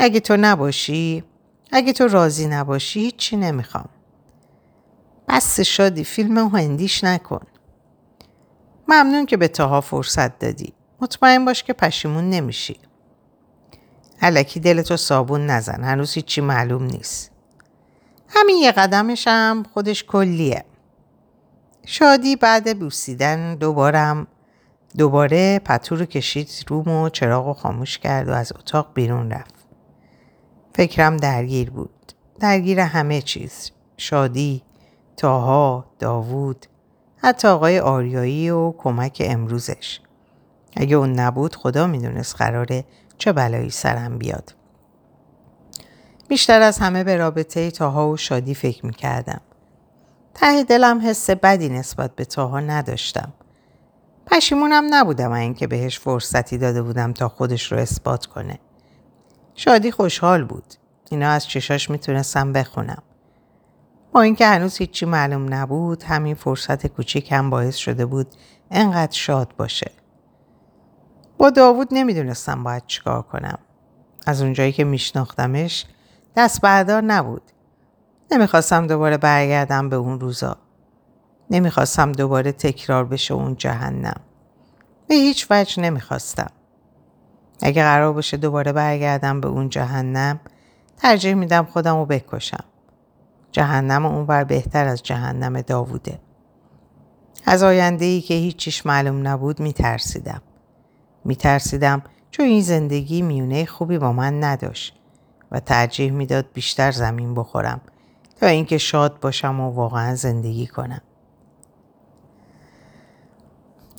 اگه 0.00 0.20
تو 0.20 0.36
نباشی، 0.36 1.24
اگه 1.72 1.92
تو 1.92 2.08
راضی 2.08 2.46
نباشی 2.46 3.00
هیچی 3.00 3.36
نمی‌خوام. 3.36 3.88
بس 5.28 5.60
شادی 5.60 6.04
فیلم 6.04 6.38
هندیش 6.38 7.04
نکن. 7.04 7.46
ممنون 8.88 9.26
که 9.26 9.36
به 9.36 9.48
تاها 9.48 9.80
فرصت 9.80 10.38
دادی. 10.38 10.72
مطمئن 11.00 11.44
باش 11.44 11.62
که 11.62 11.72
پشیمون 11.72 12.30
نمیشی. 12.30 12.76
علکی 14.22 14.60
دلتو 14.60 14.96
صابون 14.96 15.46
نزن. 15.46 15.84
هنوز 15.84 16.12
هیچی 16.12 16.40
معلوم 16.40 16.84
نیست. 16.84 17.30
همین 18.28 18.56
یه 18.56 18.72
قدمش 18.72 19.28
هم 19.28 19.62
خودش 19.74 20.04
کلیه. 20.04 20.64
شادی 21.86 22.36
بعد 22.36 22.78
بوسیدن 22.78 23.54
دوبارم 23.54 24.26
دوباره 24.98 25.58
پتو 25.58 25.96
رو 25.96 26.04
کشید 26.04 26.50
روم 26.68 26.88
و 26.88 27.08
چراغ 27.08 27.46
رو 27.46 27.52
خاموش 27.52 27.98
کرد 27.98 28.28
و 28.28 28.32
از 28.32 28.52
اتاق 28.52 28.90
بیرون 28.94 29.30
رفت. 29.30 29.54
فکرم 30.74 31.16
درگیر 31.16 31.70
بود. 31.70 32.12
درگیر 32.40 32.80
همه 32.80 33.22
چیز. 33.22 33.70
شادی، 33.96 34.62
تاها، 35.16 35.84
داوود، 35.98 36.66
حتی 37.16 37.48
آقای 37.48 37.78
آریایی 37.78 38.50
و 38.50 38.72
کمک 38.72 39.22
امروزش. 39.24 40.00
اگه 40.76 40.96
اون 40.96 41.12
نبود 41.12 41.56
خدا 41.56 41.86
می‌دونست 41.86 42.36
قراره 42.36 42.84
چه 43.18 43.32
بلایی 43.32 43.70
سرم 43.70 44.18
بیاد. 44.18 44.54
بیشتر 46.28 46.60
از 46.60 46.78
همه 46.78 47.04
به 47.04 47.16
رابطه 47.16 47.70
تاها 47.70 48.08
و 48.08 48.16
شادی 48.16 48.54
فکر 48.54 48.86
می‌کردم. 48.86 49.40
ته 50.34 50.64
دلم 50.64 51.00
حس 51.06 51.30
بدی 51.30 51.68
نسبت 51.68 52.14
به 52.16 52.24
تاها 52.24 52.60
نداشتم. 52.60 53.32
پشیمونم 54.26 54.84
نبودم 54.90 55.32
اینکه 55.32 55.66
بهش 55.66 55.98
فرصتی 55.98 56.58
داده 56.58 56.82
بودم 56.82 57.12
تا 57.12 57.28
خودش 57.28 57.72
رو 57.72 57.78
اثبات 57.78 58.26
کنه. 58.26 58.58
شادی 59.54 59.90
خوشحال 59.90 60.44
بود. 60.44 60.74
اینا 61.10 61.30
از 61.30 61.46
چشاش 61.46 61.90
می‌تونستم 61.90 62.52
بخونم. 62.52 63.02
با 64.12 64.22
اینکه 64.22 64.46
هنوز 64.46 64.76
هیچی 64.76 65.06
معلوم 65.06 65.54
نبود 65.54 66.02
همین 66.02 66.34
فرصت 66.34 66.86
کوچیک 66.86 67.32
هم 67.32 67.50
باعث 67.50 67.76
شده 67.76 68.06
بود 68.06 68.26
انقدر 68.70 69.12
شاد 69.12 69.54
باشه. 69.56 69.90
با 71.38 71.50
داوود 71.50 71.88
نمی‌دونستم 71.90 72.62
باید 72.62 72.86
چیکار 72.86 73.22
کنم. 73.22 73.58
از 74.26 74.42
اونجایی 74.42 74.72
که 74.72 74.84
میشناختمش 74.84 75.86
دست 76.36 76.60
بردار 76.60 77.02
نبود. 77.02 77.42
نمی‌خواستم 78.30 78.86
دوباره 78.86 79.16
برگردم 79.16 79.88
به 79.88 79.96
اون 79.96 80.20
روزا. 80.20 80.56
نمی‌خواستم 81.52 82.12
دوباره 82.12 82.52
تکرار 82.52 83.04
بشه 83.04 83.34
اون 83.34 83.56
جهنم. 83.56 84.20
به 85.08 85.14
هیچ 85.14 85.46
وجه 85.50 85.82
نمی‌خواستم. 85.82 86.50
اگه 87.62 87.82
قرار 87.82 88.12
باشه 88.12 88.36
دوباره 88.36 88.72
برگردم 88.72 89.40
به 89.40 89.48
اون 89.48 89.68
جهنم 89.68 90.40
ترجیح 90.96 91.34
میدم 91.34 91.64
خودم 91.64 91.96
رو 91.96 92.06
بکشم. 92.06 92.64
جهنم 93.52 94.06
اون 94.06 94.26
بر 94.26 94.44
بهتر 94.44 94.88
از 94.88 95.02
جهنم 95.02 95.60
داووده. 95.60 96.20
از 97.46 97.62
آینده 97.62 98.04
ای 98.04 98.20
که 98.20 98.34
هیچیش 98.34 98.86
معلوم 98.86 99.28
نبود 99.28 99.60
میترسیدم. 99.60 100.42
میترسیدم 101.24 102.02
چون 102.30 102.46
این 102.46 102.62
زندگی 102.62 103.22
میونه 103.22 103.64
خوبی 103.64 103.98
با 103.98 104.12
من 104.12 104.44
نداشت 104.44 104.94
و 105.50 105.60
ترجیح 105.60 106.12
می‌داد 106.12 106.46
بیشتر 106.54 106.90
زمین 106.90 107.34
بخورم 107.34 107.80
تا 108.36 108.46
اینکه 108.46 108.78
شاد 108.78 109.20
باشم 109.20 109.60
و 109.60 109.70
واقعا 109.70 110.14
زندگی 110.14 110.66
کنم. 110.66 111.00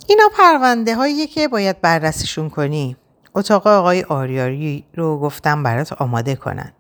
اینا 0.08 0.24
پرونده 0.38 0.96
هایی 0.96 1.28
که 1.28 1.48
باید 1.48 1.82
بررسیشون 1.82 2.50
کنی. 2.50 2.98
اتاق 3.36 3.68
آقای 3.68 4.04
آریاری 4.04 4.86
رو 4.96 5.20
گفتم 5.20 5.64
برات 5.64 5.94
آماده 5.94 6.36
کنن. 6.36 6.74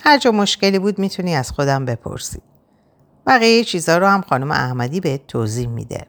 هر 0.00 0.18
جا 0.18 0.32
مشکلی 0.32 0.78
بود 0.78 0.98
می‌تونی 0.98 1.34
از 1.34 1.50
خودم 1.50 1.84
بپرسی. 1.84 2.42
بقیه 3.26 3.64
چیزا 3.64 3.98
رو 3.98 4.06
هم 4.06 4.20
خانم 4.20 4.50
احمدی 4.50 5.00
به 5.00 5.18
توضیح 5.28 5.68
میده. 5.68 6.06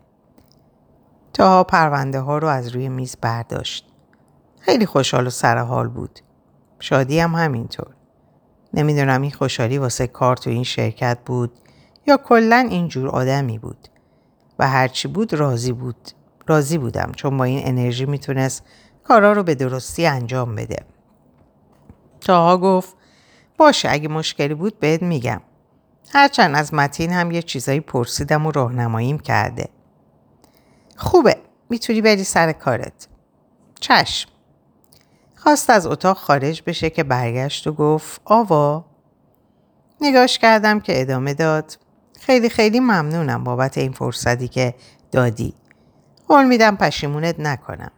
تا 1.34 1.64
پرونده 1.64 2.20
ها 2.20 2.38
رو 2.38 2.48
از 2.48 2.68
روی 2.68 2.90
میز 2.90 3.16
برداشت. 3.22 3.86
خیلی 4.60 4.86
خوشحال 4.86 5.28
و 5.28 5.30
سرحال 5.30 5.88
بود. 5.88 6.20
شادی 6.80 7.20
هم 7.20 7.36
همینطور. 7.36 7.96
نمی‌دونم 8.74 9.22
این 9.22 9.32
خوشحالی 9.32 9.78
واسه 9.78 10.08
کار 10.08 10.38
تو 10.38 10.50
این 10.50 10.64
شرکت 10.64 11.18
بود 11.26 11.52
یا 12.08 12.18
کلا 12.18 12.68
اینجور 12.70 13.10
آدمی 13.10 13.60
بود. 13.60 13.88
و 14.60 14.68
هرچی 14.68 15.08
بود 15.08 15.34
راضی 15.34 15.72
بود. 15.72 16.12
راضی 16.48 16.78
بودم 16.78 17.12
چون 17.16 17.38
با 17.38 17.44
این 17.44 17.68
انرژی 17.68 18.06
می‌تونست 18.06 18.64
کارا 19.04 19.34
رو 19.34 19.44
به 19.44 19.56
درستی 19.56 20.06
انجام 20.06 20.56
بده. 20.56 20.86
تاها 22.22 22.58
گفت 22.58 22.96
باشه 23.58 23.90
اگه 23.92 24.08
مشکلی 24.08 24.54
بود 24.54 24.80
بهت 24.80 25.02
میگم. 25.02 25.42
هرچند 26.10 26.56
از 26.56 26.74
متین 26.74 27.12
هم 27.12 27.32
یه 27.32 27.42
چیزایی 27.42 27.80
پرسیدم 27.80 28.46
و 28.46 28.52
راهنماییم 28.52 29.20
کرده. 29.20 29.70
خوبه 30.96 31.38
می‌تونی 31.70 32.02
بری 32.02 32.24
سر 32.24 32.52
کارت. 32.52 33.08
چشم. 33.80 34.30
خواست 35.36 35.70
از 35.70 35.88
اتاق 35.88 36.18
خارج 36.18 36.64
بشه 36.66 36.90
که 36.90 37.04
برگشت 37.04 37.68
و 37.68 37.74
گفت 37.74 38.22
آوا 38.26 38.86
نگاش 40.02 40.40
کردم 40.40 40.80
که 40.80 41.02
ادامه 41.02 41.34
داد 41.34 41.78
خیلی 42.20 42.50
خیلی 42.50 42.80
ممنونم 42.80 43.44
بابت 43.44 43.78
این 43.78 43.92
فرصتی 43.92 44.48
که 44.48 44.76
دادی 45.12 45.54
قول 46.28 46.46
میدم 46.46 46.76
پشیمونت 46.76 47.40
نکنم. 47.40 47.92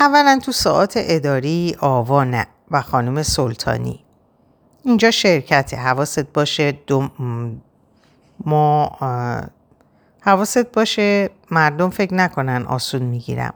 اولا 0.00 0.38
تو 0.44 0.52
ساعت 0.52 0.92
اداری 0.96 1.76
آوا 1.80 2.24
نه 2.24 2.46
و 2.70 2.82
خانم 2.82 3.22
سلطانی. 3.22 4.04
اینجا 4.82 5.10
شرکته. 5.10 5.76
حواست 5.76 6.32
باشه 6.32 6.72
دو 6.72 7.08
ما 8.44 8.96
حواست 10.20 10.72
باشه 10.72 11.30
مردم 11.50 11.90
فکر 11.90 12.14
نکنن 12.14 12.66
آسون 12.66 13.02
می‌گیرم. 13.02 13.54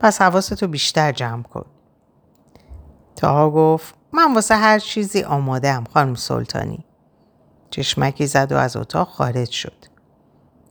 پس 0.00 0.22
حواستو 0.22 0.68
بیشتر 0.68 1.12
جمع 1.12 1.42
کن. 1.42 1.64
تاها 3.16 3.50
گفت 3.50 3.94
من 4.12 4.34
واسه 4.34 4.56
هر 4.56 4.78
چیزی 4.78 5.22
آماده 5.22 5.72
هم 5.72 5.84
خانم 5.94 6.14
سلطانی. 6.14 6.84
چشمکی 7.70 8.26
زد 8.26 8.52
و 8.52 8.56
از 8.56 8.76
اتاق 8.76 9.08
خارج 9.08 9.50
شد. 9.50 9.87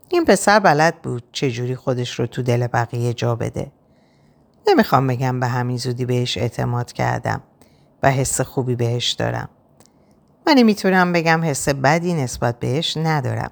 این 0.10 0.26
پسر 0.26 0.60
بلد 0.60 1.02
بود 1.02 1.24
چجوری 1.32 1.76
خودش 1.76 2.20
رو 2.20 2.28
تو 2.28 2.44
دل 2.44 2.68
بقیه 2.68 3.14
جا 3.14 3.36
بده. 3.36 3.72
نمی‌خوام 4.68 5.08
بگم 5.08 5.40
به 5.40 5.48
همین 5.48 5.78
زودی 5.78 6.06
بهش 6.06 6.38
اعتماد 6.38 6.94
کردم 6.94 7.42
و 8.04 8.12
حس 8.12 8.42
خوبی 8.42 8.76
بهش 8.76 9.12
دارم. 9.12 9.50
ولی 10.46 10.64
می‌تونم 10.64 11.14
بگم 11.14 11.44
حس 11.44 11.70
بدی 11.70 12.14
نسبت 12.14 12.60
بهش 12.60 12.98
ندارم. 12.98 13.52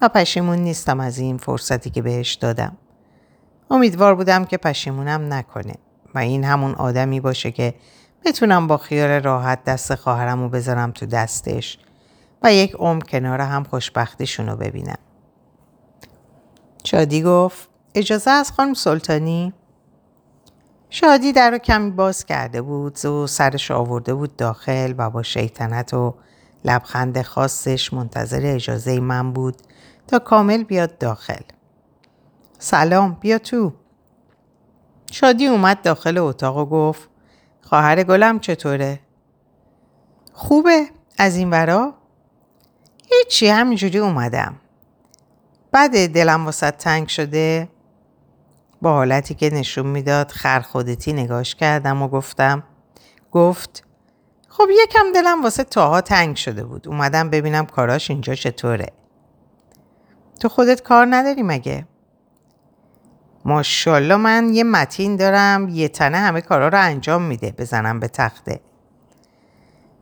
و 0.00 0.08
پشیمون 0.08 0.58
نیستم 0.58 1.00
از 1.00 1.18
این 1.18 1.38
فرصتی 1.38 1.90
که 1.90 2.02
بهش 2.02 2.34
دادم. 2.34 2.76
امیدوار 3.70 4.14
بودم 4.14 4.44
که 4.44 4.56
پشیمونم 4.56 5.32
نکنه 5.32 5.74
و 6.14 6.18
این 6.18 6.44
همون 6.44 6.74
آدمی 6.74 7.20
باشه 7.20 7.50
که 7.50 7.74
بتونم 8.24 8.66
با 8.66 8.76
خیال 8.76 9.22
راحت 9.22 9.64
دست 9.64 9.94
خواهرم 9.94 10.42
رو 10.42 10.48
بذارم 10.48 10.90
تو 10.90 11.06
دستش 11.06 11.78
و 12.42 12.52
یک 12.52 12.74
عمر 12.74 13.02
کنار 13.02 13.40
هم 13.40 13.64
خوشبختیشون 13.64 14.46
رو 14.46 14.56
ببینم. 14.56 14.98
شادی 16.86 17.22
گفت 17.22 17.68
اجازه 17.94 18.30
از 18.30 18.52
خانم 18.52 18.74
سلطانی؟ 18.74 19.52
شادی 20.90 21.32
در 21.32 21.50
رو 21.50 21.58
کمی 21.58 21.90
باز 21.90 22.24
کرده 22.24 22.62
بود 22.62 23.04
و 23.04 23.26
سرش 23.26 23.70
آورده 23.70 24.14
بود 24.14 24.36
داخل 24.36 24.94
و 24.98 25.10
با 25.10 25.22
شیطنت 25.22 25.94
و 25.94 26.14
لبخند 26.64 27.22
خاصش 27.22 27.92
منتظر 27.92 28.40
اجازه 28.44 29.00
من 29.00 29.32
بود 29.32 29.56
تا 30.06 30.18
کامل 30.18 30.62
بیاد 30.62 30.98
داخل. 30.98 31.42
سلام 32.58 33.16
بیا 33.20 33.38
تو. 33.38 33.72
شادی 35.12 35.46
اومد 35.46 35.82
داخل 35.82 36.18
اتاق 36.18 36.56
و 36.56 36.64
گفت 36.64 37.08
خواهر 37.62 38.02
گلم 38.02 38.40
چطوره؟ 38.40 39.00
خوبه 40.32 40.86
از 41.18 41.36
این 41.36 41.50
ورا؟ 41.50 41.94
هیچی 43.06 43.48
همینجوری 43.48 43.98
اومدم. 43.98 44.60
بعد 45.72 46.12
دلم 46.12 46.44
واسه 46.44 46.70
تنگ 46.70 47.08
شده 47.08 47.68
با 48.82 48.92
حالتی 48.92 49.34
که 49.34 49.50
نشون 49.50 49.86
می‌داد 49.86 50.30
خر 50.30 50.60
خودتی 50.60 51.12
نگاش 51.12 51.54
کردم 51.54 52.02
و 52.02 52.08
گفتم 52.08 52.62
گفت 53.32 53.84
خب 54.48 54.68
یکم 54.84 55.12
دلم 55.14 55.42
واسه 55.42 55.64
تاها 55.64 56.00
تنگ 56.00 56.36
شده 56.36 56.64
بود. 56.64 56.88
اومدم 56.88 57.30
ببینم 57.30 57.66
کاراش 57.66 58.10
اینجا 58.10 58.34
چطوره. 58.34 58.92
تو 60.40 60.48
خودت 60.48 60.82
کار 60.82 61.06
نداری 61.10 61.42
مگه؟ 61.42 61.86
ماشاءالله 63.44 64.16
من 64.16 64.54
یه 64.54 64.64
متین 64.64 65.16
دارم 65.16 65.68
یه 65.68 65.88
تنه 65.88 66.16
همه 66.16 66.40
کارا 66.40 66.68
رو 66.68 66.80
انجام 66.80 67.22
میده 67.22 67.54
بزنم 67.58 68.00
به 68.00 68.08
تخته. 68.08 68.60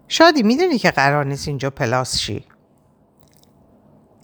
شادی 0.08 0.42
می‌دونی 0.42 0.78
که 0.78 0.90
قرار 0.90 1.24
نیست 1.24 1.48
اینجا 1.48 1.70
پلاس 1.70 2.18
شی؟ 2.18 2.44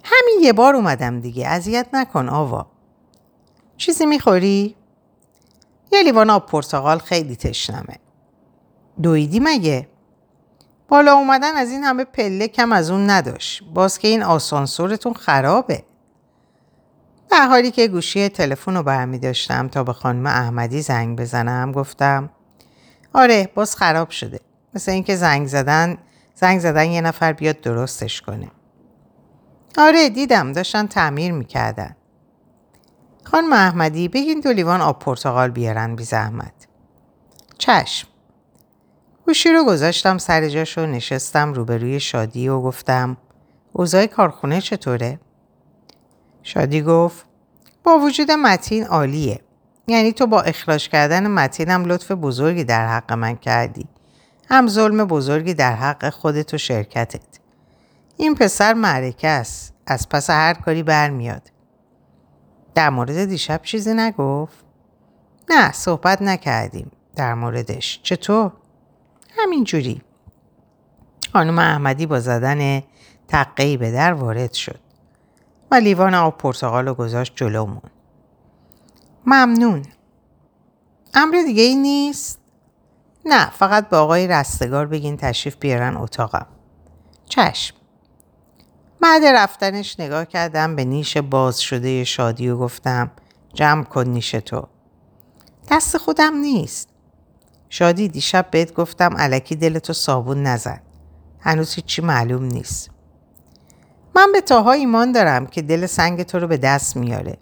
همین 0.04 0.38
یه 0.42 0.52
بار 0.52 0.76
اومدم 0.76 1.20
دیگه 1.20 1.48
اذیت 1.48 1.86
نکن 1.92 2.28
آوا. 2.28 2.66
چیزی 3.76 4.06
می‌خوری؟ 4.06 4.76
یه 5.92 6.02
لیوان 6.02 6.30
آب 6.30 6.46
پرتقال 6.46 6.98
خیلی 6.98 7.36
تشنمه. 7.36 7.96
دویدی 9.02 9.40
مگه؟ 9.40 9.88
بالا 10.88 11.14
اومدن 11.14 11.56
از 11.56 11.70
این 11.70 11.84
همه 11.84 12.04
پله 12.04 12.48
کم 12.48 12.72
از 12.72 12.90
اون 12.90 13.10
نداشت. 13.10 13.62
باز 13.74 13.98
که 13.98 14.08
این 14.08 14.22
آسانسورتون 14.22 15.12
خرابه. 15.12 15.84
در 17.30 17.46
حالی 17.46 17.70
که 17.70 17.88
گوشی 17.88 18.28
تلفن 18.28 18.76
رو 18.76 18.82
برمی 18.82 19.18
داشتم 19.18 19.68
تا 19.68 19.84
به 19.84 19.92
خانم 19.92 20.26
احمدی 20.26 20.82
زنگ 20.82 21.18
بزنم 21.18 21.72
گفتم 21.72 22.30
آره 23.12 23.50
باز 23.54 23.76
خراب 23.76 24.10
شده. 24.10 24.40
مثل 24.74 24.92
اینکه 24.92 25.16
زنگ 25.16 25.46
زدن 25.46 25.98
زنگ 26.34 26.60
زدن 26.60 26.84
یه 26.84 27.00
نفر 27.00 27.32
بیاد 27.32 27.60
درستش 27.60 28.22
کنه. 28.22 28.50
آره 29.78 30.08
دیدم 30.08 30.52
داشتن 30.52 30.86
تعمیر 30.86 31.32
می‌کردن 31.32 31.96
خانم 33.24 33.52
احمدی 33.52 34.08
بگین 34.08 34.40
دو 34.40 34.52
لیوان 34.52 34.80
آب 34.80 34.98
پرتقال 34.98 35.50
بیارن 35.50 35.96
بی 35.96 36.04
زحمت 36.04 36.52
چشم 37.58 38.08
گوشی 39.26 39.52
رو 39.52 39.64
گذاشتم 39.64 40.18
سر 40.18 40.48
جاش 40.48 40.78
و 40.78 40.86
نشستم 40.86 41.52
روبروی 41.52 42.00
شادی 42.00 42.48
و 42.48 42.60
گفتم 42.60 43.16
اوضاع 43.72 44.06
کارخونه 44.06 44.60
چطوره؟ 44.60 45.20
شادی 46.42 46.82
گفت 46.82 47.24
با 47.84 47.98
وجود 47.98 48.30
متین 48.30 48.84
عالیه. 48.84 49.40
یعنی 49.88 50.12
تو 50.12 50.26
با 50.26 50.42
اخراج 50.42 50.88
کردن 50.88 51.26
متین 51.26 51.68
هم 51.68 51.84
لطف 51.84 52.10
بزرگی 52.10 52.64
در 52.64 52.88
حق 52.88 53.12
من 53.12 53.36
کردی. 53.36 53.88
هم 54.50 54.68
ظلم 54.68 55.04
بزرگی 55.04 55.54
در 55.54 55.74
حق 55.74 56.10
خودت 56.10 56.54
و 56.54 56.58
شرکتت. 56.58 57.39
این 58.20 58.34
پسر 58.34 58.74
معرکه 58.74 59.28
است. 59.28 59.74
از 59.86 60.08
پس 60.08 60.30
هر 60.30 60.54
کاری 60.54 60.82
برمیاد. 60.82 61.50
در 62.74 62.90
مورد 62.90 63.24
دیشب 63.24 63.62
چیزی 63.62 63.94
نگفت؟ 63.94 64.64
نه 65.50 65.72
صحبت 65.72 66.22
نکردیم 66.22 66.90
در 67.16 67.34
موردش. 67.34 68.00
چطور؟ 68.02 68.52
همینجوری. 69.38 70.02
خانم 71.32 71.58
احمدی 71.58 72.06
با 72.06 72.20
زدن 72.20 72.82
تقهی 73.28 73.76
به 73.76 73.92
در 73.92 74.12
وارد 74.12 74.52
شد. 74.52 74.80
و 75.70 75.74
لیوان 75.74 76.14
آب 76.14 76.38
پرتقال 76.38 76.88
رو 76.88 76.94
گذاشت 76.94 77.32
جلومون. 77.36 77.90
ممنون 79.26 79.82
امر 81.14 81.42
دیگه 81.46 81.62
ای 81.62 81.74
نیست؟ 81.74 82.38
نه 83.24 83.50
فقط 83.50 83.88
با 83.88 83.98
آقای 83.98 84.28
رستگار 84.28 84.86
بگین 84.86 85.16
تشریف 85.16 85.56
بیارن 85.56 85.96
اتاقم 85.96 86.46
چشم 87.26 87.79
بعد 89.00 89.24
رفتنش 89.24 90.00
نگاه 90.00 90.24
کردم 90.24 90.76
به 90.76 90.84
نیش 90.84 91.16
باز 91.16 91.60
شده 91.60 92.04
شادی 92.04 92.48
و 92.48 92.56
گفتم 92.56 93.10
جمع 93.54 93.84
کن 93.84 94.08
نیش 94.08 94.30
تو. 94.30 94.68
دست 95.70 95.96
خودم 95.96 96.34
نیست. 96.34 96.88
شادی 97.68 98.08
دیشب 98.08 98.46
بهت 98.50 98.74
گفتم 98.74 99.16
علکی 99.16 99.56
دلتو 99.56 99.92
صابون 99.92 100.42
نزن. 100.42 100.80
هنوز 101.40 101.74
هیچی 101.74 102.02
معلوم 102.02 102.44
نیست. 102.44 102.90
من 104.16 104.32
به 104.32 104.40
تاها 104.40 104.72
ایمان 104.72 105.12
دارم 105.12 105.46
که 105.46 105.62
دل 105.62 105.86
سنگ 105.86 106.22
تو 106.22 106.38
رو 106.38 106.46
به 106.46 106.56
دست 106.56 106.96
میاره. 106.96 107.36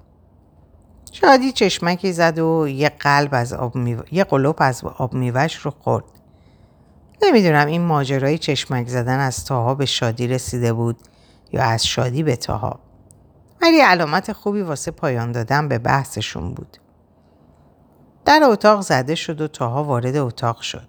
شادی 1.12 1.52
چشمکی 1.52 2.12
زد 2.12 2.38
و 2.38 2.68
یه 2.68 2.88
قلب 2.88 3.28
از 3.32 3.52
آب 3.52 3.76
یه 4.12 4.24
قلوب 4.24 4.56
از 4.58 4.84
آب 4.84 5.14
میوش 5.14 5.54
رو 5.54 5.70
خورد. 5.70 6.04
نمی‌دونم 7.22 7.66
این 7.66 7.82
ماجرای 7.82 8.38
چشمک 8.38 8.88
زدن 8.88 9.18
از 9.18 9.44
تاها 9.44 9.74
به 9.74 9.86
شادی 9.86 10.26
رسیده 10.26 10.72
بود. 10.72 10.96
یا 11.52 11.62
از 11.62 11.86
شادی 11.86 12.22
به 12.22 12.36
تاها 12.36 12.80
ولی 13.62 13.80
علامت 13.80 14.32
خوبی 14.32 14.62
واسه 14.62 14.90
پایان 14.90 15.32
دادن 15.32 15.68
به 15.68 15.78
بحثشون 15.78 16.54
بود 16.54 16.76
در 18.24 18.40
اتاق 18.44 18.80
زده 18.80 19.14
شد 19.14 19.40
و 19.40 19.48
تاها 19.48 19.84
وارد 19.84 20.16
اتاق 20.16 20.60
شد 20.60 20.88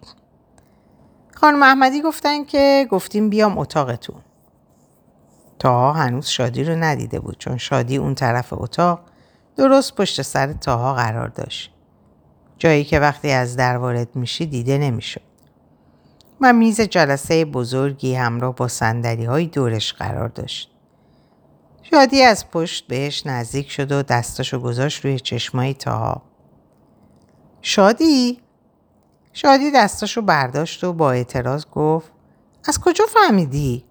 خانم 1.36 1.64
احمدی 1.64 2.02
گفتن 2.02 2.44
که 2.44 2.88
گفتیم 2.92 3.30
بیام 3.30 3.58
اتاقتون 3.58 4.22
تاها 5.60 5.94
هنوز 5.94 6.28
شادی 6.28 6.64
رو 6.64 6.76
ندیده 6.76 7.20
بود 7.20 7.38
چون 7.38 7.58
شادی 7.58 7.98
اون 7.98 8.16
طرف 8.16 8.54
اتاق 8.54 9.00
درست 9.56 9.96
پشت 9.96 10.22
سر 10.22 10.54
تاها 10.54 10.94
قرار 10.94 11.28
داشت. 11.28 11.74
جایی 12.58 12.84
که 12.84 13.00
وقتی 13.00 13.32
از 13.32 13.56
در 13.56 13.78
وارد 13.78 14.16
میشی 14.16 14.46
دیده 14.46 14.78
نمی‌شد. 14.78 15.29
و 16.42 16.54
میز 16.54 16.82
جلسه 16.82 17.46
بزرگی 17.46 18.16
همراه 18.16 18.56
با 18.56 18.68
سندلی 18.68 19.26
های 19.26 19.46
دورش 19.46 19.94
قرار 19.94 20.28
داشت. 20.28 20.72
شادی 21.84 22.22
از 22.22 22.52
پشت 22.52 22.88
بهش 22.88 23.26
نزدیک 23.26 23.72
شد 23.72 23.92
و 23.92 24.04
دستاشو 24.04 24.60
گذاشت 24.60 25.06
روی 25.06 25.20
چشمای 25.20 25.74
تاها. 25.74 26.22
شادی؟ 27.62 28.42
شادی 29.34 29.72
دستاشو 29.72 30.22
برداشت 30.22 30.84
و 30.84 30.94
با 30.94 31.12
اعتراض 31.12 31.66
گفت 31.66 32.12
از 32.66 32.80
کجا 32.80 33.06
فهمیدی؟ 33.06 33.86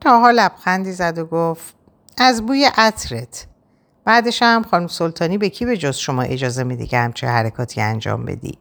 تاها 0.00 0.30
لبخندی 0.30 0.92
زد 0.92 1.18
و 1.18 1.24
گفت 1.24 1.74
از 2.18 2.46
بوی 2.46 2.70
عطرت. 2.76 3.46
بعدش 4.04 4.42
هم 4.42 4.62
خانم 4.62 4.86
سلطانی 4.86 5.38
به 5.38 5.48
کی 5.48 5.64
به 5.64 5.76
جز 5.76 5.96
شما 5.96 6.22
اجازه 6.22 6.64
میده 6.64 6.86
که 6.86 6.98
همچه 6.98 7.26
حرکاتی 7.26 7.80
انجام 7.80 8.24
بدی؟ 8.24 8.58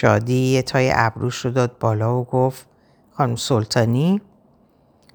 شادی 0.00 0.34
یه 0.34 0.62
تای 0.62 0.92
ابروش 0.94 1.44
رو 1.44 1.50
داد 1.50 1.78
بالا 1.78 2.20
و 2.20 2.24
گفت 2.24 2.66
خانم 3.10 3.36
سلطانی 3.36 4.20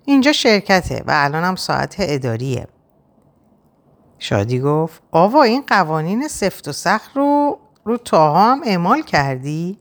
اینجا 0.06 0.32
شرکته 0.32 1.04
و 1.08 1.12
الان 1.16 1.44
هم 1.44 1.56
ساعت 1.56 1.96
اداریه. 2.00 2.68
شادی 4.20 4.60
گفت 4.60 5.02
آوا 5.12 5.44
این 5.44 5.64
قوانین 5.68 6.28
سفت 6.28 6.68
و 6.68 6.72
سخت 6.72 7.18
رو 7.18 7.60
رو 7.84 7.98
تاها 7.98 8.52
هم 8.52 8.62
اعمال 8.66 9.02
کردی؟ 9.02 9.80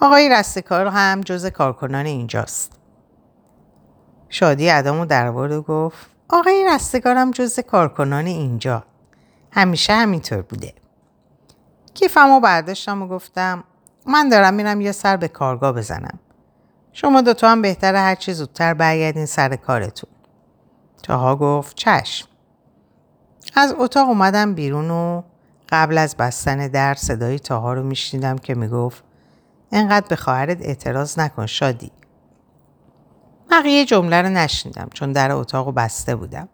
آقای 0.00 0.28
رستکار 0.28 0.86
هم 0.86 1.20
جز 1.20 1.46
کارکنان 1.46 2.06
اینجاست. 2.06 2.72
شادی 4.28 4.70
ادامو 4.70 5.06
در 5.06 5.30
و 5.30 5.62
گفت 5.62 6.10
آقای 6.28 6.68
رستگارم 6.74 7.30
جز 7.30 7.60
کارکنان 7.60 8.26
اینجا. 8.26 8.84
همیشه 9.52 9.92
همینطور 9.92 10.42
بوده. 10.42 10.85
کیفم 11.96 12.30
و 12.30 12.40
برداشتم 12.40 13.02
و 13.02 13.08
گفتم 13.08 13.64
من 14.06 14.28
دارم 14.28 14.54
میرم 14.54 14.80
یه 14.80 14.92
سر 14.92 15.16
به 15.16 15.28
کارگاه 15.28 15.72
بزنم. 15.72 16.18
شما 16.92 17.20
دوتا 17.20 17.50
هم 17.50 17.62
بهتره 17.62 17.98
هرچی 17.98 18.32
زودتر 18.32 18.74
برگردین 18.74 19.26
سر 19.26 19.56
کارتون. 19.56 20.10
تاها 21.02 21.36
گفت 21.36 21.76
چشم. 21.76 22.28
از 23.54 23.74
اتاق 23.78 24.08
اومدم 24.08 24.54
بیرون 24.54 24.90
و 24.90 25.22
قبل 25.68 25.98
از 25.98 26.16
بستن 26.16 26.68
در 26.68 26.94
صدای 26.94 27.38
تاها 27.38 27.72
رو 27.72 27.82
میشنیدم 27.82 28.38
که 28.38 28.54
می‌گفت 28.54 29.04
انقدر 29.72 30.06
به 30.08 30.16
خواهرت 30.16 30.62
اعتراض 30.62 31.18
نکن 31.18 31.46
شادی. 31.46 31.90
بقیه 33.50 33.84
جمله 33.84 34.22
رو 34.22 34.28
نشنیدم 34.28 34.88
چون 34.94 35.12
در 35.12 35.32
اتاق 35.32 35.74
بسته 35.74 36.16
بودم. 36.16 36.48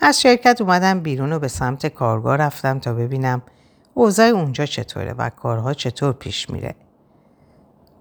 از 0.00 0.20
شرکت 0.20 0.60
اومدم 0.60 1.00
بیرون 1.00 1.32
و 1.32 1.38
به 1.38 1.48
سمت 1.48 1.86
کارگاه 1.86 2.36
رفتم 2.36 2.78
تا 2.78 2.94
ببینم 2.94 3.42
اوضاع 3.98 4.26
اونجا 4.26 4.66
چطوره 4.66 5.12
و 5.12 5.30
کارها 5.30 5.74
چطور 5.74 6.12
پیش 6.12 6.50
میره. 6.50 6.74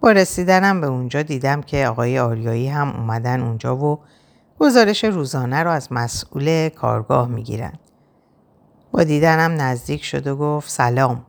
با 0.01 0.12
رسیدنم 0.12 0.81
به 0.81 0.88
اونجا 0.88 1.21
دیدم 1.21 1.62
که 1.62 1.88
آقای 1.88 2.19
آریایی 2.19 2.67
هم 2.67 2.89
اومدن 2.89 3.41
اونجا 3.41 3.77
و 3.77 3.99
گزارش 4.60 5.03
روزانه 5.03 5.63
رو 5.63 5.69
از 5.71 5.93
مسئول 5.93 6.69
کارگاه 6.69 7.27
می‌گیرن. 7.27 7.73
با 8.91 9.03
دیدنم 9.03 9.62
نزدیک 9.62 10.03
شد 10.03 10.27
و 10.27 10.36
گفت 10.36 10.69
سلام. 10.69 11.25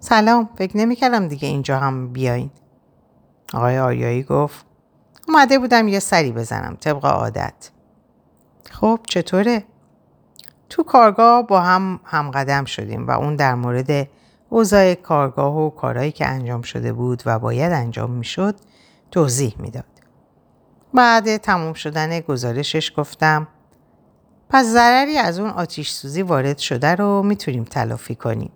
سلام 0.00 0.48
فکر 0.58 0.76
نمی‌کردم 0.76 1.28
دیگه 1.28 1.48
اینجا 1.48 1.78
هم 1.78 2.12
بیاین. 2.12 2.50
آقای 3.54 3.78
آریایی 3.78 4.22
گفت 4.22 4.66
اومده 5.28 5.58
بودم 5.58 5.88
یه 5.88 5.98
سری 5.98 6.32
بزنم 6.32 6.76
طبق 6.80 7.04
عادت. 7.04 7.70
خب 8.70 9.00
چطوره؟ 9.08 9.64
تو 10.70 10.82
کارگاه 10.82 11.46
با 11.46 11.60
هم 11.60 12.00
همقدم 12.04 12.64
شدیم 12.64 13.06
و 13.06 13.10
اون 13.10 13.36
در 13.36 13.54
مورد 13.54 14.08
اوضاع 14.48 14.94
کارگاه 14.94 15.56
و 15.56 15.70
کارهایی 15.70 16.12
که 16.12 16.26
انجام 16.26 16.62
شده 16.62 16.92
بود 16.92 17.22
و 17.26 17.38
باید 17.38 17.72
انجام 17.72 18.10
می‌شد 18.10 18.54
توضیح 19.10 19.54
می‌داد. 19.58 19.84
بعد 20.94 21.36
تموم 21.36 21.72
شدن 21.72 22.20
گزارشش 22.20 22.92
گفتم 22.96 23.48
پس 24.48 24.64
ضرری 24.64 25.18
از 25.18 25.38
اون 25.38 25.50
آتیش 25.50 25.90
سوزی 25.90 26.22
وارد 26.22 26.58
شده 26.58 26.94
رو 26.94 27.22
می‌تونیم 27.22 27.64
تلافی 27.64 28.14
کنیم. 28.14 28.52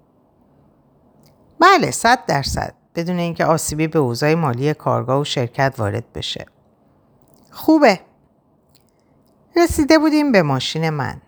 بله 1.61 1.91
صد 1.91 2.27
درصد 2.27 2.75
بدون 2.95 3.19
اینکه 3.19 3.45
آسیبی 3.45 3.87
به 3.87 3.99
اوضاع 3.99 4.35
مالی 4.35 4.75
کارگاه 4.75 5.21
و 5.21 5.25
شرکت 5.25 5.75
وارد 5.79 6.13
بشه. 6.13 6.47
خوبه. 7.51 8.01
رسیده 9.57 9.99
بودیم 9.99 10.33
به 10.33 10.43
ماشین 10.43 10.91
من. 10.91 11.21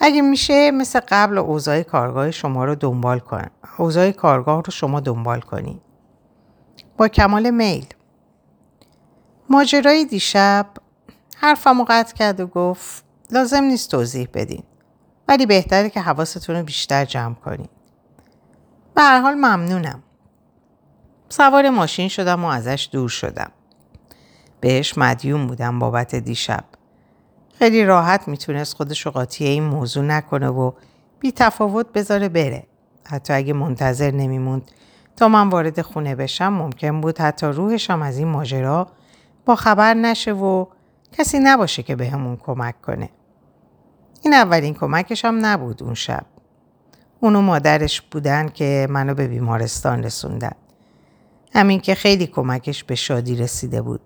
اگه 0.00 0.22
میشه 0.22 0.70
مثل 0.70 1.00
قبل 1.08 1.38
اوضاع 1.38 1.82
کارگاه 1.82 2.30
شما 2.30 2.64
رو 2.64 2.74
دنبال 2.74 3.18
کن. 3.18 3.46
اوضاع 3.78 4.10
کارگاه 4.10 4.62
رو 4.62 4.72
شما 4.72 5.00
دنبال 5.00 5.40
کنی. 5.40 5.80
با 6.96 7.08
کمال 7.08 7.50
میل. 7.50 7.86
ماجرای 9.50 10.04
دیشب 10.04 10.66
حرفمو 11.36 11.84
قطع 11.88 12.16
کرد 12.16 12.40
و 12.40 12.46
گفت 12.46 13.04
لازم 13.30 13.64
نیست 13.64 13.90
توضیح 13.90 14.28
بدین. 14.34 14.62
ولی 15.28 15.46
بهتره 15.46 15.90
که 15.90 16.00
حواستون 16.00 16.56
رو 16.56 16.62
بیشتر 16.62 17.04
جمع 17.04 17.34
کنین. 17.34 17.68
به 18.94 19.02
هر 19.02 19.20
حال 19.20 19.34
ممنونم. 19.34 20.02
سوار 21.28 21.70
ماشین 21.70 22.08
شدم 22.08 22.44
و 22.44 22.48
ازش 22.48 22.88
دور 22.92 23.08
شدم. 23.08 23.50
بهش 24.60 24.98
مدیون 24.98 25.46
بودم 25.46 25.78
بابت 25.78 26.14
دیشب. 26.14 26.64
خیلی 27.60 27.84
راحت 27.84 28.28
می‌تونست 28.28 28.74
خودش 28.74 29.06
قاطی 29.06 29.44
این 29.44 29.62
موضوع 29.64 30.04
نکنه 30.04 30.48
و 30.48 30.72
بی 31.20 31.32
تفاوت 31.32 31.92
بذاره 31.92 32.28
بره. 32.28 32.66
حتی 33.06 33.32
اگه 33.32 33.52
منتظر 33.52 34.10
نمیموند 34.10 34.70
تا 35.16 35.28
من 35.28 35.48
وارد 35.48 35.82
خونه 35.82 36.14
بشم 36.14 36.48
ممکن 36.48 37.00
بود 37.00 37.18
حتی 37.18 37.46
روحشم 37.46 38.02
از 38.02 38.18
این 38.18 38.28
ماجرا 38.28 38.86
با 39.44 39.56
خبر 39.56 39.94
نشه 39.94 40.32
و 40.32 40.66
کسی 41.12 41.38
نباشه 41.38 41.82
که 41.82 41.96
بهمون 41.96 42.36
به 42.36 42.42
کمک 42.42 42.82
کنه. 42.82 43.10
این 44.22 44.34
اولین 44.34 44.74
کمکش 44.74 45.24
هم 45.24 45.46
نبود 45.46 45.82
اون 45.82 45.94
شب. 45.94 46.26
اونو 47.20 47.40
مادرش 47.40 48.00
بودن 48.00 48.48
که 48.48 48.86
منو 48.90 49.14
به 49.14 49.28
بیمارستان 49.28 50.02
رسوندن. 50.02 50.54
همین 51.54 51.80
که 51.80 51.94
خیلی 51.94 52.26
کمکش 52.26 52.84
به 52.84 52.94
شادی 52.94 53.36
رسیده 53.36 53.82
بود. 53.82 54.00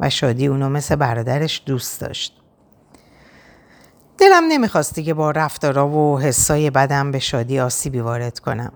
و 0.00 0.10
شادی 0.10 0.46
اونو 0.46 0.68
مثل 0.68 0.96
برادرش 0.96 1.62
دوست 1.66 2.00
داشت. 2.00 2.43
دلم 4.18 4.44
نمی‌خواستی 4.48 5.02
که 5.02 5.14
با 5.14 5.30
رفتارا 5.30 5.88
و 5.88 6.20
حسای 6.20 6.70
بدم 6.70 7.10
به 7.10 7.18
شادی 7.18 7.60
آسیبی 7.60 8.00
وارد 8.00 8.38
کنم. 8.38 8.72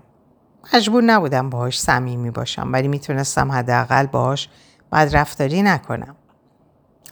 مجبور 0.73 1.03
نبودم 1.03 1.49
باهاش 1.49 1.81
صمیمی 1.81 2.31
باشم 2.31 2.69
ولی 2.73 2.87
می‌تونستم 2.87 3.51
حداقل 3.51 4.05
باهاش 4.05 4.49
بد 4.91 5.09
رفتاری 5.13 5.61
نکنم. 5.61 6.15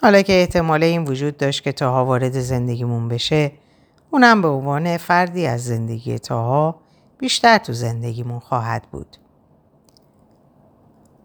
حالا 0.02 0.22
که 0.22 0.32
احتمال 0.32 0.82
این 0.82 1.04
وجود 1.04 1.36
داشت 1.36 1.62
که 1.62 1.72
تاها 1.72 2.04
وارد 2.04 2.40
زندگیمون 2.40 3.08
بشه 3.08 3.52
اونم 4.10 4.42
به 4.42 4.48
عنوان 4.48 4.96
فردی 4.96 5.46
از 5.46 5.64
زندگی 5.64 6.18
تاها 6.18 6.80
بیشتر 7.18 7.58
تو 7.58 7.72
زندگیمون 7.72 8.38
خواهد 8.38 8.82
بود. 8.92 9.16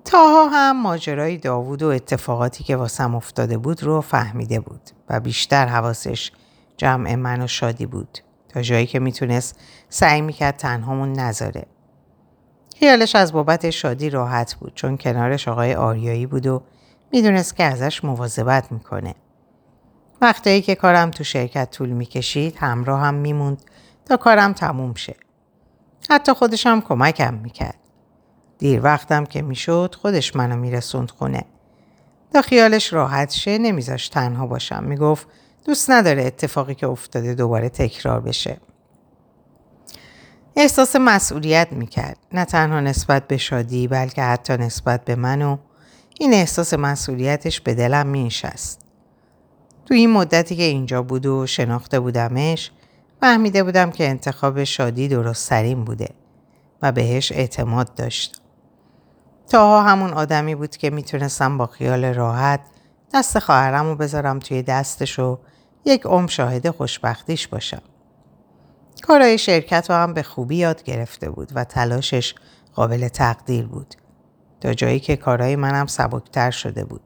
تاها 0.05 0.47
هم 0.47 0.81
ماجرای 0.81 1.37
داوود 1.37 1.83
و 1.83 1.87
اتفاقاتی 1.87 2.63
که 2.63 2.75
واسم 2.75 3.15
افتاده 3.15 3.57
بود 3.57 3.83
رو 3.83 4.01
فهمیده 4.01 4.59
بود 4.59 4.81
و 5.09 5.19
بیشتر 5.19 5.65
حواسش 5.65 6.31
جمع 6.77 7.15
من 7.15 7.41
و 7.41 7.47
شادی 7.47 7.85
بود 7.85 8.17
تا 8.49 8.61
جایی 8.61 8.85
که 8.85 8.99
می‌تونست 8.99 9.59
سعی 9.89 10.21
می‌کرد 10.21 10.57
تنهامون 10.57 11.13
نذاره. 11.13 11.65
خیالش 12.79 13.15
از 13.15 13.33
بابت 13.33 13.69
شادی 13.69 14.09
راحت 14.09 14.53
بود 14.53 14.73
چون 14.75 14.97
کنارش 14.97 15.47
آقای 15.47 15.75
آریایی 15.75 16.25
بود 16.25 16.47
و 16.47 16.63
می‌دونست 17.11 17.55
که 17.55 17.63
ازش 17.63 18.03
مواظبت 18.03 18.71
می‌کنه. 18.71 19.15
وقتایی 20.21 20.61
که 20.61 20.75
کارم 20.75 21.11
تو 21.11 21.23
شرکت 21.23 21.71
طول 21.71 21.89
می‌کشید 21.89 22.55
همراه 22.57 23.01
هم 23.01 23.13
میموند 23.13 23.61
تا 24.05 24.17
کارم 24.17 24.53
تموم 24.53 24.93
شه. 24.93 25.15
حتی 26.09 26.33
خودش 26.33 26.67
هم 26.67 26.81
کمکم 26.81 27.33
می‌کرد. 27.33 27.79
دیر 28.57 28.83
وقتم 28.83 29.25
که 29.25 29.41
می‌شد 29.41 29.95
خودش 30.01 30.35
منو 30.35 30.55
میرسوند 30.55 31.11
خونه. 31.11 31.45
تا 32.33 32.41
خیالش 32.41 32.93
راحت 32.93 33.31
شه 33.31 33.57
نمیذاش 33.57 34.09
تنها 34.09 34.47
باشم. 34.47 34.83
می‌گفت 34.83 35.27
دوست 35.65 35.91
نداره 35.91 36.23
اتفاقی 36.25 36.75
که 36.75 36.87
افتاده 36.87 37.33
دوباره 37.33 37.69
تکرار 37.69 38.19
بشه. 38.19 38.57
احساس 40.55 40.95
مسئولیت 40.95 41.67
می‌کرد. 41.71 42.17
نه 42.31 42.45
تنها 42.45 42.79
نسبت 42.79 43.27
به 43.27 43.37
شادی 43.37 43.87
بلکه 43.87 44.23
حتی 44.23 44.57
نسبت 44.57 45.05
به 45.05 45.15
من 45.15 45.41
و 45.41 45.57
این 46.19 46.33
احساس 46.33 46.73
مسئولیتش 46.73 47.61
به 47.61 47.73
دلم 47.73 48.07
مینشست. 48.07 48.81
تو 49.85 49.93
این 49.93 50.09
مدتی 50.09 50.55
که 50.55 50.63
اینجا 50.63 51.01
بود 51.01 51.25
و 51.25 51.47
شناخته 51.47 51.99
بودمش 51.99 52.71
فهمیده 53.21 53.63
بودم 53.63 53.91
که 53.91 54.09
انتخاب 54.09 54.63
شادی 54.63 55.07
درست 55.07 55.49
سرین 55.49 55.83
بوده 55.83 56.09
و 56.81 56.91
بهش 56.91 57.31
اعتماد 57.31 57.95
داشت. 57.95 58.41
تاها 59.49 59.83
همون 59.83 60.13
آدمی 60.13 60.55
بود 60.55 60.77
که 60.77 60.89
می‌تونستم 60.89 61.57
با 61.57 61.67
خیال 61.67 62.05
راحت 62.05 62.59
دست 63.13 63.39
خواهرم 63.39 63.85
رو 63.85 63.95
بذارم 63.95 64.39
توی 64.39 64.61
دستش 64.61 65.19
و 65.19 65.39
یک 65.85 66.01
عمر 66.05 66.29
شاهد 66.29 66.69
خوشبختیش 66.69 67.47
باشم. 67.47 67.81
کارهای 69.01 69.37
شرکت 69.37 69.89
رو 69.89 69.95
هم 69.95 70.13
به 70.13 70.23
خوبی 70.23 70.55
یاد 70.55 70.83
گرفته 70.83 71.29
بود 71.29 71.51
و 71.55 71.63
تلاشش 71.63 72.35
قابل 72.73 73.07
تقدیر 73.07 73.67
بود. 73.67 73.95
تا 74.61 74.73
جایی 74.73 74.99
که 74.99 75.15
کارهای 75.15 75.55
منم 75.55 75.85
سبکتر 75.85 76.51
شده 76.51 76.85
بود. 76.85 77.01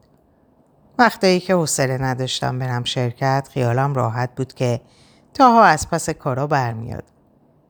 وقتایی 1.00 1.40
که 1.40 1.54
حوصله 1.54 1.98
نداشتم 1.98 2.60
برم 2.60 2.84
شرکت 2.84 3.50
خیالم 3.54 3.94
راحت 3.94 4.36
بود 4.36 4.54
که 4.54 4.82
تاها 5.34 5.63
از 5.63 5.90
پس 5.90 6.10
کارا 6.10 6.48
برمیاد 6.48 7.04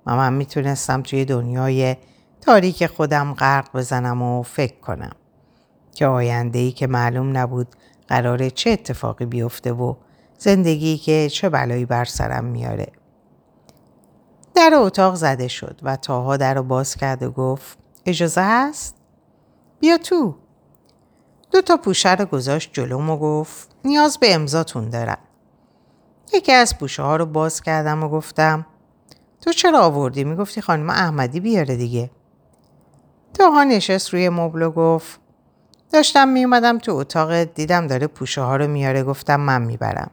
و 0.06 0.16
من 0.16 0.34
می‌تونستم 0.34 1.02
توی 1.02 1.26
دنیای 1.26 1.96
تاریک 2.42 2.86
خودم 2.86 3.34
غرق 3.34 3.78
بزنم 3.78 4.22
و 4.22 4.44
فکر 4.44 4.80
کنم 4.80 5.12
که 5.96 6.06
آینده 6.06 6.60
ای 6.60 6.72
که 6.72 6.88
معلوم 6.88 7.38
نبود 7.38 7.68
قراره 8.08 8.50
چه 8.50 8.70
اتفاقی 8.70 9.26
بیفته 9.26 9.72
و 9.72 9.96
زندگی 10.38 10.98
که 10.98 11.30
چه 11.32 11.50
بلایی 11.50 11.86
بر 11.86 12.06
سرم 12.06 12.46
میاره. 12.46 12.88
در 14.56 14.72
اتاق 14.74 15.16
زده 15.16 15.48
شد 15.48 15.80
و 15.84 15.96
تاها 15.96 16.38
در 16.38 16.54
رو 16.54 16.64
باز 16.64 16.96
کرد 16.96 17.24
و 17.24 17.32
گفت 17.32 17.78
اجازه 18.06 18.42
هست؟ 18.42 18.96
بیا 19.80 19.98
تو. 19.98 20.36
دو 21.52 21.62
تا 21.62 21.78
پوشه 21.78 22.16
رو 22.16 22.26
گذاشت 22.26 22.70
جلوم 22.74 23.10
و 23.10 23.18
گفت 23.18 23.76
نیاز 23.86 24.18
به 24.18 24.34
امضاتون 24.34 24.90
دارم. 24.90 25.18
یکی 26.34 26.52
از 26.52 26.78
پوشه 26.78 27.04
ها 27.04 27.16
رو 27.16 27.26
باز 27.26 27.62
کردم 27.62 28.04
و 28.04 28.10
گفتم 28.10 28.66
تو 29.42 29.52
چرا 29.54 29.80
آوردی؟ 29.80 30.24
می‌گفتی 30.24 30.62
خانم 30.62 30.90
احمدی 30.90 31.40
بیاره 31.40 31.76
دیگه. 31.76 32.12
تاها 33.34 33.64
نشست 33.64 34.14
روی 34.14 34.30
مبل 34.30 34.62
و 34.62 34.72
گفت 34.72 35.20
داشتم 35.92 36.28
میومدم 36.28 36.78
تو 36.78 36.96
اتاق 36.96 37.44
دیدم 37.44 37.88
داره 37.88 38.08
پوشه 38.08 38.42
ها 38.42 38.56
رو 38.56 38.68
میاره 38.68 39.04
گفتم 39.04 39.40
من 39.40 39.62
می‌برم. 39.62 40.12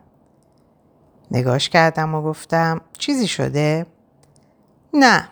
نگاش 1.31 1.69
کردم 1.69 2.15
و 2.15 2.23
گفتم 2.23 2.81
چیزی 2.99 3.29
شده؟ 3.29 3.87
نه 4.95 5.29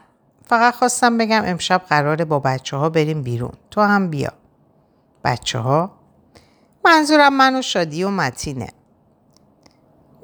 فقط 0.47 0.75
خواستم 0.75 1.19
بگم 1.19 1.43
امشب 1.45 1.83
قراره 1.89 2.25
با 2.25 2.39
بچه 2.39 2.77
ها 2.77 2.89
بریم 2.89 3.23
بیرون 3.23 3.53
تو 3.71 3.81
هم 3.81 4.11
بیا. 4.11 4.33
بچه 5.25 5.59
ها؟ 5.59 5.93
منظورم 6.85 7.37
من 7.37 7.59
و 7.59 7.63
شادی 7.63 8.05
و 8.05 8.11
متینه. 8.11 8.69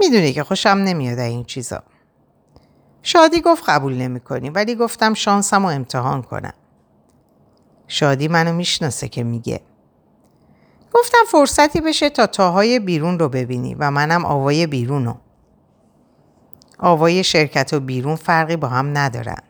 می‌دونی 0.00 0.32
که 0.32 0.44
خوشم 0.44 0.68
نمیاد 0.68 1.18
این 1.18 1.44
چیزا. 1.44 1.82
شادی 3.02 3.40
گفت 3.40 3.64
قبول 3.68 3.94
نمی 3.94 4.20
کنی 4.20 4.50
ولی 4.50 4.74
گفتم 4.74 5.14
شانسم 5.14 5.62
رو 5.62 5.68
امتحان 5.68 6.22
کنم. 6.22 6.54
شادی 7.88 8.28
منو 8.28 8.52
می‌شناسه 8.52 9.08
که 9.08 9.22
میگه. 9.24 9.60
گفتم 10.94 11.18
فرصتی 11.28 11.80
بشه 11.80 12.10
تا 12.10 12.26
تاهای 12.26 12.78
بیرون 12.78 13.18
رو 13.18 13.28
ببینی 13.28 13.74
و 13.74 13.90
منم 13.90 14.24
آوای 14.24 14.66
بیرون 14.66 15.04
رو 15.04 15.16
آوای 16.78 17.24
شرکت 17.24 17.72
و 17.72 17.80
بیرون 17.80 18.16
فرقی 18.16 18.56
با 18.56 18.68
هم 18.68 18.98
ندارن. 18.98 19.42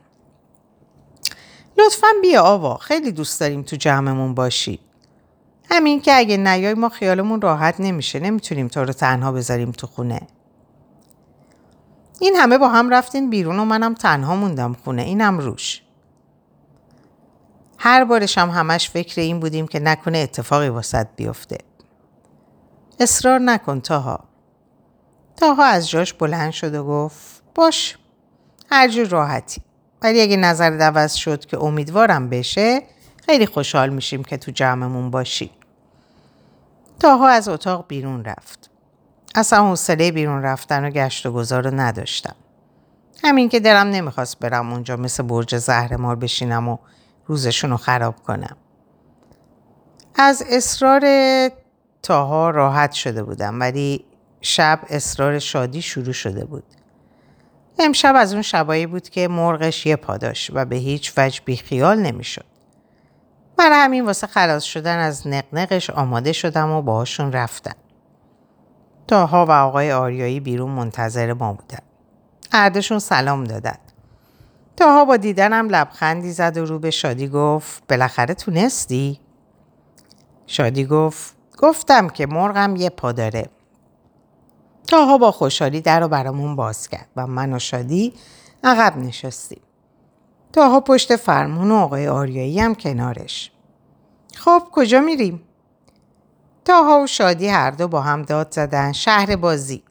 لطفا 1.78 2.08
بیا 2.22 2.42
آوا 2.42 2.76
خیلی 2.76 3.12
دوست 3.12 3.40
داریم 3.40 3.62
تو 3.62 3.76
جمعمون 3.76 4.34
باشی. 4.34 4.80
همین 5.70 6.00
که 6.00 6.16
اگه 6.16 6.36
نیای 6.36 6.74
ما 6.74 6.88
خیالمون 6.88 7.40
راحت 7.40 7.80
نمیشه 7.80 8.20
نمی‌تونیم 8.20 8.68
تو 8.68 8.84
رو 8.84 8.92
تنها 8.92 9.32
بذاریم 9.32 9.72
تو 9.72 9.86
خونه. 9.86 10.20
این 12.20 12.36
همه 12.36 12.58
با 12.58 12.68
هم 12.68 12.90
رفتین 12.90 13.30
بیرون 13.30 13.58
و 13.58 13.64
منم 13.64 13.94
تنها 13.94 14.36
موندم 14.36 14.76
خونه 14.84 15.02
اینم 15.02 15.38
روش. 15.38 15.82
هر 17.78 18.04
بارش 18.04 18.38
هم 18.38 18.50
همش 18.50 18.90
فکر 18.90 19.20
این 19.20 19.40
بودیم 19.40 19.66
که 19.66 19.80
نکنه 19.80 20.18
اتفاقی 20.18 20.68
واسط 20.68 21.06
بیفته. 21.16 21.58
اصرار 23.00 23.38
نکن 23.38 23.80
تاها. 23.80 24.27
تاها 25.38 25.64
از 25.64 25.90
جاش 25.90 26.12
بلند 26.12 26.52
شد 26.52 26.74
و 26.74 26.84
گفت 26.84 27.42
باش 27.54 27.98
هر 28.70 28.88
جور 28.88 29.06
راحتی. 29.08 29.62
ولی 30.02 30.20
اگه 30.20 30.36
نظر 30.36 30.72
عوض 30.80 31.14
شد 31.14 31.46
که 31.46 31.58
امیدوارم 31.58 32.28
بشه 32.28 32.82
خیلی 33.26 33.46
خوشحال 33.46 33.90
میشیم 33.90 34.24
که 34.24 34.36
تو 34.36 34.50
جمعمون 34.50 35.10
باشی. 35.10 35.50
تاها 37.00 37.28
از 37.28 37.48
اتاق 37.48 37.84
بیرون 37.88 38.24
رفت. 38.24 38.70
اصلا 39.34 39.68
حوصله 39.68 40.12
بیرون 40.12 40.42
رفتن 40.42 40.84
و 40.84 40.90
گشت 40.90 41.26
و 41.26 41.32
گذار 41.32 41.64
رو 41.64 41.80
نداشتم. 41.80 42.34
همین 43.24 43.48
که 43.48 43.60
درم 43.60 43.86
نمی‌خواست 43.86 44.38
برم 44.38 44.72
اونجا 44.72 44.96
مثل 44.96 45.22
برج 45.22 45.56
زهرمار 45.56 46.16
بشینم 46.16 46.68
و 46.68 46.78
روزشون 47.26 47.70
رو 47.70 47.76
خراب 47.76 48.22
کنم. 48.22 48.56
از 50.14 50.44
اصرار 50.48 51.02
تاها 52.02 52.50
راحت 52.50 52.92
شده 52.92 53.22
بودم 53.22 53.60
ولی 53.60 54.04
شب 54.40 54.80
اصرار 54.88 55.38
شادی 55.38 55.82
شروع 55.82 56.12
شده 56.12 56.44
بود. 56.44 56.64
امشب 57.78 58.14
از 58.16 58.32
اون 58.32 58.42
شبایی 58.42 58.86
بود 58.86 59.08
که 59.08 59.28
مرغش 59.28 59.86
یه 59.86 59.96
پاداش 59.96 60.50
و 60.54 60.64
به 60.64 60.76
هیچ 60.76 61.12
وجه 61.16 61.40
بیخیال 61.44 61.98
نمی‌شد. 61.98 62.44
برای 63.56 63.78
همین 63.78 64.04
واسه 64.04 64.26
خلاص 64.26 64.64
شدن 64.64 64.98
از 64.98 65.26
نقنقش 65.26 65.90
آماده 65.90 66.32
شدم 66.32 66.70
و 66.70 66.82
باهاشون 66.82 67.32
رفتم. 67.32 67.74
تاها 69.08 69.46
و 69.46 69.50
آقای 69.50 69.92
آریایی 69.92 70.40
بیرون 70.40 70.70
منتظر 70.70 71.32
ما 71.32 71.52
بودن. 71.52 71.82
هردشون 72.52 72.98
سلام 72.98 73.44
دادن. 73.44 73.78
تاها 74.76 75.04
با 75.04 75.16
دیدنم 75.16 75.68
لبخندی 75.68 76.32
زد 76.32 76.56
و 76.56 76.64
رو 76.64 76.78
به 76.78 76.90
شادی 76.90 77.28
گفت 77.28 77.82
بالاخره 77.88 78.34
تونستی؟ 78.34 79.20
شادی 80.46 80.84
گفت 80.84 81.36
گفتم 81.58 82.08
که 82.08 82.26
مرغم 82.26 82.76
یه 82.76 82.90
پا 82.90 83.12
داره. 83.12 83.48
تاها 84.88 85.18
با 85.18 85.32
خوشحالی 85.32 85.80
در 85.80 86.00
رو 86.00 86.08
برامون 86.08 86.56
باز 86.56 86.88
کرد 86.88 87.08
و 87.16 87.26
من 87.26 87.52
و 87.52 87.58
شادی 87.58 88.14
عقب 88.64 88.96
نشستیم. 88.96 89.60
تاها 90.52 90.80
پشت 90.80 91.16
فرمون 91.16 91.70
و 91.70 91.74
آقای 91.74 92.08
آریایی 92.08 92.60
هم 92.60 92.74
کنارش. 92.74 93.50
خب 94.34 94.62
کجا 94.72 95.00
میریم؟ 95.00 95.42
تاها 96.64 97.00
و 97.00 97.06
شادی 97.06 97.48
هر 97.48 97.70
دو 97.70 97.88
با 97.88 98.00
هم 98.00 98.22
داد 98.22 98.50
زدن 98.50 98.92
شهر 98.92 99.36
بازی. 99.36 99.82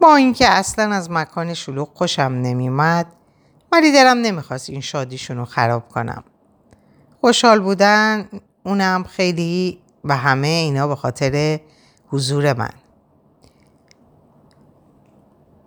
با 0.00 0.16
اینکه 0.16 0.48
اصلا 0.48 0.94
از 0.94 1.10
مکان 1.10 1.54
شلوغ 1.54 1.88
خوشم 1.94 2.22
نمیمد 2.22 3.06
ولی 3.72 3.92
دلم 3.92 4.18
نمی‌خواست 4.18 4.70
این 4.70 4.80
شادیشون 4.80 5.36
رو 5.36 5.44
خراب 5.44 5.88
کنم. 5.88 6.24
خوشحال 7.20 7.60
بودن 7.60 8.28
اونم 8.64 9.04
خیلی 9.04 9.78
و 10.04 10.16
همه 10.16 10.46
اینا 10.46 10.88
به 10.88 10.96
خاطر 10.96 11.60
حضور 12.08 12.52
من. 12.52 12.81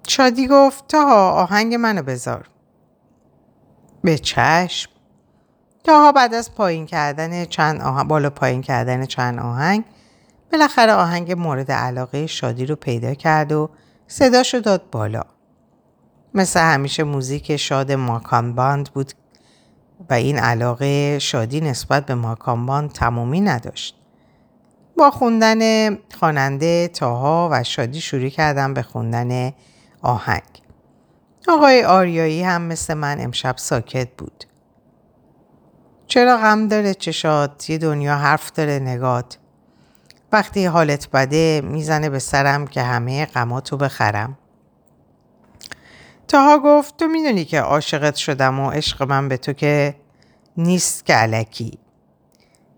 شادی 0.08 0.48
گفت 0.48 0.88
تاها 0.88 1.32
آهنگ 1.32 1.76
منو 1.76 2.02
بذار. 2.02 2.50
به 4.04 4.18
چشم. 4.18 4.92
تاها 5.84 6.12
بعد 6.12 6.34
از 6.34 6.56
پایین 6.56 6.86
کردن 6.86 7.46
چند 7.46 7.82
آهنگ 7.82 8.08
بالا 8.08 8.30
پایین 8.30 8.62
کردن 8.62 9.06
چند 9.06 9.40
آهنگ 9.40 9.84
بالاخره 10.52 10.94
آهنگ 10.94 11.32
مورد 11.32 11.72
علاقه 11.72 12.28
شادی 12.28 12.66
رو 12.66 12.76
پیدا 12.76 13.14
کرد 13.14 13.52
و 13.52 13.70
صداشو 14.08 14.60
داد 14.60 14.90
بالا. 14.92 15.22
مثل 16.34 16.60
همیشه 16.60 17.04
موزیک 17.04 17.58
شاد 17.58 17.92
ماکان 17.92 18.56
باند 18.56 18.90
بود 18.94 19.12
و 20.10 20.14
این 20.14 20.40
علاقه 20.40 21.20
شادی 21.20 21.62
نسبت 21.62 22.06
به 22.06 22.16
ماکان 22.16 22.66
باند 22.66 22.92
تمومی 22.92 23.42
نداشت. 23.42 23.96
با 24.98 25.12
خوندن 25.12 25.90
خواننده 25.96 26.88
تاها 26.88 27.50
و 27.52 27.64
شادی 27.64 28.02
شروع 28.02 28.30
کردم 28.30 28.74
به 28.74 28.82
خوندن 28.82 29.54
آهنگ. 30.06 30.62
آقای 31.48 31.84
آریایی 31.84 32.44
هم 32.44 32.62
مثل 32.62 32.94
من 32.94 33.22
امشب 33.22 33.58
ساکت 33.58 34.08
بود. 34.18 34.44
چرا 36.08 36.38
غم 36.38 36.68
داره 36.68 36.94
چشات؟ 36.94 37.70
یه 37.70 37.78
دنیا 37.78 38.16
حرف 38.16 38.52
داره 38.52 38.80
نگات. 38.80 39.38
وقتی 40.32 40.66
حالت 40.66 41.10
بده 41.12 41.62
می‌زنه 41.64 42.10
به 42.10 42.20
سرم 42.20 42.68
که 42.68 42.82
همه 42.82 43.26
غماتو 43.26 43.78
بخرم. 43.78 44.38
تاها 46.28 46.60
گفت 46.60 46.98
تو 46.98 47.08
می‌دونی 47.08 47.46
که 47.46 47.60
عاشقت 47.60 48.16
شدم 48.16 48.60
و 48.60 48.70
عشق 48.70 49.04
من 49.04 49.30
به 49.30 49.38
تو 49.38 49.54
که 49.54 49.96
نیست 50.58 51.06
که 51.06 51.14
علکی. 51.14 51.80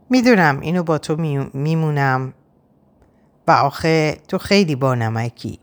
می‌دونم 0.09 0.59
اینو 0.59 0.83
با 0.83 0.97
تو 0.97 1.15
میمونم. 1.53 2.33
و 3.47 3.51
آخه 3.51 4.17
تو 4.27 4.37
خیلی 4.37 4.75
با 4.75 4.95
نمکی 4.95 5.59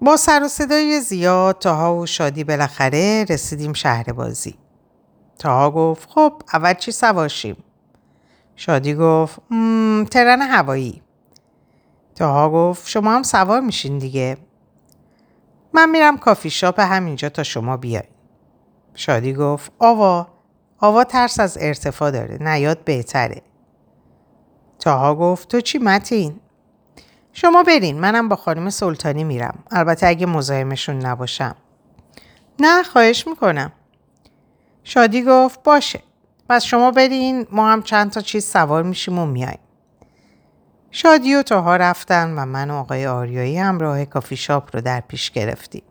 با 0.00 0.16
سر 0.18 0.42
و 0.44 0.48
صدای 0.48 1.00
زیاد 1.00 1.58
تاها 1.58 1.96
و 1.96 2.06
شادی 2.06 2.44
بالاخره 2.44 3.24
رسیدیم 3.28 3.72
شهر 3.72 4.12
بازی. 4.12 4.58
تاها 5.38 5.70
گفت 5.70 6.10
خب 6.10 6.42
اول 6.52 6.74
چی 6.74 6.92
سواشیم؟ 6.92 7.56
شادی 8.56 8.94
گفت 8.94 9.40
ترن 10.10 10.42
هوایی. 10.42 11.02
تاها 12.14 12.50
گفت 12.50 12.88
شما 12.88 13.12
هم 13.12 13.22
سوار 13.22 13.60
میشین 13.60 13.98
دیگه. 13.98 14.36
من 15.72 15.90
میرم 15.90 16.18
کافی 16.18 16.50
شاپ 16.50 16.80
همینجا 16.80 17.28
تا 17.28 17.42
شما 17.42 17.76
بیای. 17.76 18.02
شادی 18.94 19.32
گفت 19.32 19.72
آوا 19.78 20.28
آوا 20.78 21.04
ترس 21.04 21.40
از 21.40 21.58
ارتفاع 21.60 22.10
داره 22.10 22.38
نیاد 22.40 22.84
بهتره. 22.84 23.42
تاها 24.78 25.14
گفت 25.14 25.48
تو 25.48 25.60
چی 25.60 25.78
متین؟ 25.78 26.40
شما 27.32 27.62
برین 27.62 28.00
منم 28.00 28.28
با 28.28 28.36
خانم 28.36 28.70
سلطانی 28.70 29.24
میرم. 29.24 29.58
البته 29.70 30.06
اگه 30.06 30.26
مزاحمشون 30.26 31.06
نباشم. 31.06 31.56
نه 32.60 32.82
خواهش 32.82 33.26
می‌کنم. 33.26 33.72
شادی 34.84 35.22
گفت 35.22 35.62
باشه. 35.62 36.00
پس 36.48 36.64
شما 36.64 36.90
برین 36.90 37.46
ما 37.50 37.72
هم 37.72 37.82
چند 37.82 38.10
تا 38.10 38.20
چیز 38.20 38.44
سوار 38.44 38.82
میشیم 38.82 39.18
و 39.18 39.26
میایم. 39.26 39.58
شادی 40.90 41.34
و 41.34 41.42
تاها 41.42 41.76
رفتن 41.76 42.38
و 42.38 42.46
من 42.46 42.70
و 42.70 42.74
آقای 42.74 43.06
آریایی 43.06 43.58
هم 43.58 43.78
راه 43.78 44.04
کافی 44.04 44.36
شاپ 44.36 44.76
رو 44.76 44.80
در 44.82 45.00
پیش 45.00 45.30
گرفتیم. 45.30 45.82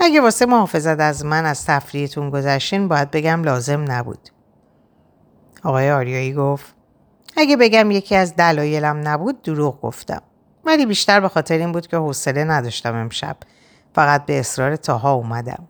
اگه 0.00 0.20
واسه 0.20 0.46
محافظت 0.46 1.00
از 1.00 1.24
من 1.24 1.44
از 1.44 1.64
تفریحتون 1.64 2.30
گذشتین 2.30 2.88
باید 2.88 3.10
بگم 3.10 3.44
لازم 3.44 3.92
نبود. 3.92 4.28
آقای 5.64 5.90
آریایی 5.90 6.32
گفت 6.32 6.75
اگه 7.36 7.56
بگم 7.56 7.90
یکی 7.90 8.16
از 8.16 8.36
دلایلم 8.36 9.08
نبود 9.08 9.42
دروغ 9.42 9.80
گفتم. 9.80 10.22
ولی 10.64 10.86
بیشتر 10.86 11.20
به 11.20 11.28
خاطر 11.28 11.58
این 11.58 11.72
بود 11.72 11.86
که 11.86 11.96
حوصله 11.96 12.44
نداشتم 12.44 12.94
امشب. 12.94 13.36
فقط 13.94 14.26
به 14.26 14.40
اصرار 14.40 14.76
تاها 14.76 15.12
اومدم. 15.12 15.68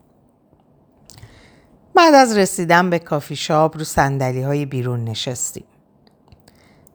بعد 1.95 2.13
از 2.13 2.37
رسیدن 2.37 2.89
به 2.89 2.99
کافی 2.99 3.35
شاپ 3.35 3.77
رو 3.77 3.83
سندلی 3.83 4.41
های 4.41 4.65
بیرون 4.65 5.03
نشستیم. 5.03 5.65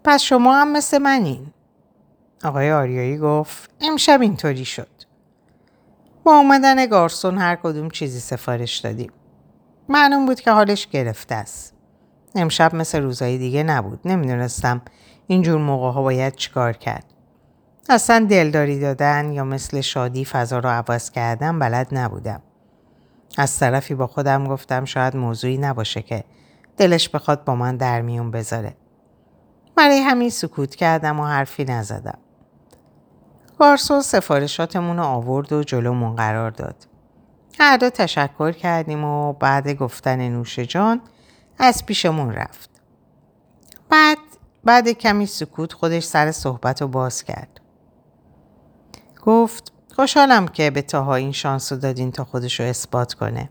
پس 0.04 0.22
شما 0.22 0.54
هم 0.54 0.72
مثل 0.72 0.98
منین. 0.98 1.46
آقای 2.44 2.72
آریایی 2.72 3.18
گفت 3.18 3.70
امشب 3.80 4.20
اینطوری 4.20 4.64
شد. 4.64 4.88
با 6.24 6.37
اومدن 6.37 6.87
گارسون 6.87 7.38
هر 7.38 7.56
کدوم 7.56 7.90
چیزی 7.90 8.20
سفارش 8.20 8.78
دادیم. 8.78 9.12
معلوم 9.88 10.26
بود 10.26 10.40
که 10.40 10.50
حالش 10.50 10.87
گرفته 10.87 11.35
است. 11.35 11.74
امشب 12.34 12.74
مثل 12.74 13.02
روزهای 13.02 13.38
دیگه 13.38 13.62
نبود. 13.62 14.00
نمی‌دونستم 14.04 14.82
اینجور 15.26 15.58
موقع 15.58 15.90
ها 15.90 16.02
باید 16.02 16.34
چیکار 16.34 16.72
کرد. 16.72 17.04
اصلا 17.88 18.26
دلداری 18.30 18.80
دادن 18.80 19.32
یا 19.32 19.44
مثل 19.44 19.80
شادی 19.80 20.24
فضا 20.24 20.58
رو 20.58 20.68
عوض 20.68 21.10
کردن 21.10 21.58
بلد 21.58 21.88
نبودم. 21.92 22.42
از 23.38 23.58
طرفی 23.58 23.94
با 23.94 24.06
خودم 24.06 24.48
گفتم 24.48 24.84
شاید 24.84 25.16
موضوعی 25.16 25.58
نباشه 25.58 26.02
که 26.02 26.24
دلش 26.76 27.08
بخواد 27.08 27.44
با 27.44 27.54
من 27.54 27.76
در 27.76 28.00
میون 28.00 28.30
بذاره. 28.30 28.76
برای 29.76 29.98
همین 29.98 30.30
سکوت 30.30 30.74
کردم 30.74 31.20
و 31.20 31.26
حرفی 31.26 31.64
نزدم. 31.64 32.18
گارسون 33.58 34.00
سفارشاتمون 34.00 34.96
رو 34.96 35.02
آورد 35.02 35.52
و 35.52 35.62
جلومون 35.62 36.16
قرار 36.16 36.50
داد. 36.50 36.76
هر 37.60 37.76
دو 37.76 37.90
تشکر 37.90 38.52
کردیم 38.52 39.04
و 39.04 39.32
بعد 39.32 39.72
گفتن 39.72 40.28
نوش 40.28 40.58
جان 40.58 41.00
از 41.58 41.86
پیشمون 41.86 42.32
رفت. 42.32 42.70
بعد 43.90 44.18
بعد 44.64 44.88
کمی 44.88 45.26
سکوت 45.26 45.72
خودش 45.72 46.04
سر 46.04 46.32
صحبت 46.32 46.82
رو 46.82 46.88
باز 46.88 47.24
کرد. 47.24 47.60
گفت 49.22 49.72
خوشحالم 49.96 50.48
که 50.48 50.70
به 50.70 50.82
تاها 50.82 51.14
این 51.14 51.32
شانس 51.32 51.72
رو 51.72 51.78
دادین 51.78 52.12
تا 52.12 52.24
خودش 52.24 52.60
رو 52.60 52.66
اثبات 52.66 53.14
کنه. 53.14 53.50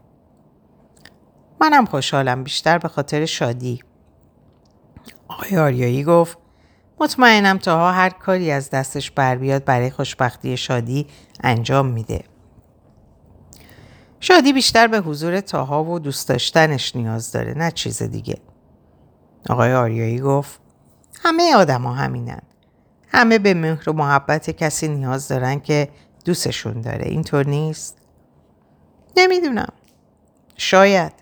منم 1.61 1.85
خوشحالم 1.85 2.43
بیشتر 2.43 2.77
به 2.77 2.87
خاطر 2.87 3.25
شادی. 3.25 3.83
آقای 5.27 5.57
آریایی 5.57 6.03
گفت 6.03 6.37
مطمئنم 6.99 7.57
تاها 7.57 7.91
هر 7.91 8.09
کاری 8.09 8.51
از 8.51 8.69
دستش 8.69 9.11
بر 9.11 9.35
بیاد 9.35 9.65
برای 9.65 9.89
خوشبختی 9.89 10.57
شادی 10.57 11.07
انجام 11.43 11.85
میده. 11.85 12.23
شادی 14.23 14.53
بیشتر 14.53 14.87
به 14.87 14.99
حضور 14.99 15.39
تاها 15.39 15.83
و 15.83 15.99
دوست 15.99 16.29
داشتنش 16.29 16.95
نیاز 16.95 17.31
داره 17.31 17.53
نه 17.53 17.71
چیز 17.71 18.03
دیگه. 18.03 18.37
آقای 19.49 19.73
آریایی 19.73 20.19
گفت 20.19 20.59
همه 21.23 21.55
آدما 21.55 21.93
همینن. 21.93 22.41
همه 23.07 23.39
به 23.39 23.53
مهر 23.53 23.89
و 23.89 23.93
محبت 23.93 24.49
کسی 24.49 24.87
نیاز 24.87 25.27
دارن 25.27 25.59
که 25.59 25.89
دوستشون 26.25 26.81
داره. 26.81 27.05
اینطور 27.05 27.47
نیست؟ 27.47 27.97
نمی‌دونم. 29.17 29.73
شاید. 30.57 31.13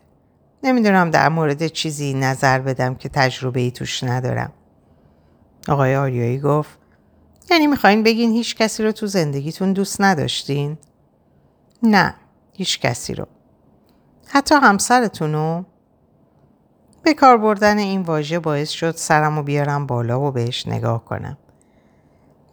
نمی‌دونم 0.64 1.12
در 1.12 1.30
مورد 1.30 1.68
چیزی 1.68 2.14
نظر 2.14 2.60
بدم 2.60 2.96
که 2.96 3.10
تجربه 3.10 3.60
ای 3.60 3.72
توش 3.72 4.04
ندارم. 4.04 4.54
آقای 5.68 5.96
آریایی 5.96 6.40
گفت 6.40 6.80
یعنی 7.52 7.68
می‌خواین 7.68 8.04
بگین 8.04 8.32
هیچ 8.32 8.56
کسی 8.56 8.84
رو 8.84 8.92
تو 8.92 9.08
زندگیتون 9.08 9.74
دوست 9.74 10.02
نداشتین؟ 10.02 10.78
نه. 11.84 12.16
هیچ 12.60 12.80
کسی 12.80 13.14
رو. 13.14 13.26
حتی 14.28 14.56
همسرتونو 14.56 15.64
به 17.04 17.14
کار 17.14 17.38
بردن 17.38 17.78
این 17.78 18.02
واژه 18.02 18.40
باعث 18.40 18.70
شد 18.70 18.92
سرم 18.92 19.38
و 19.38 19.44
بیارم 19.44 19.86
بالا 19.86 20.22
و 20.22 20.32
بهش 20.32 20.68
نگاه 20.68 21.06
کنم. 21.06 21.38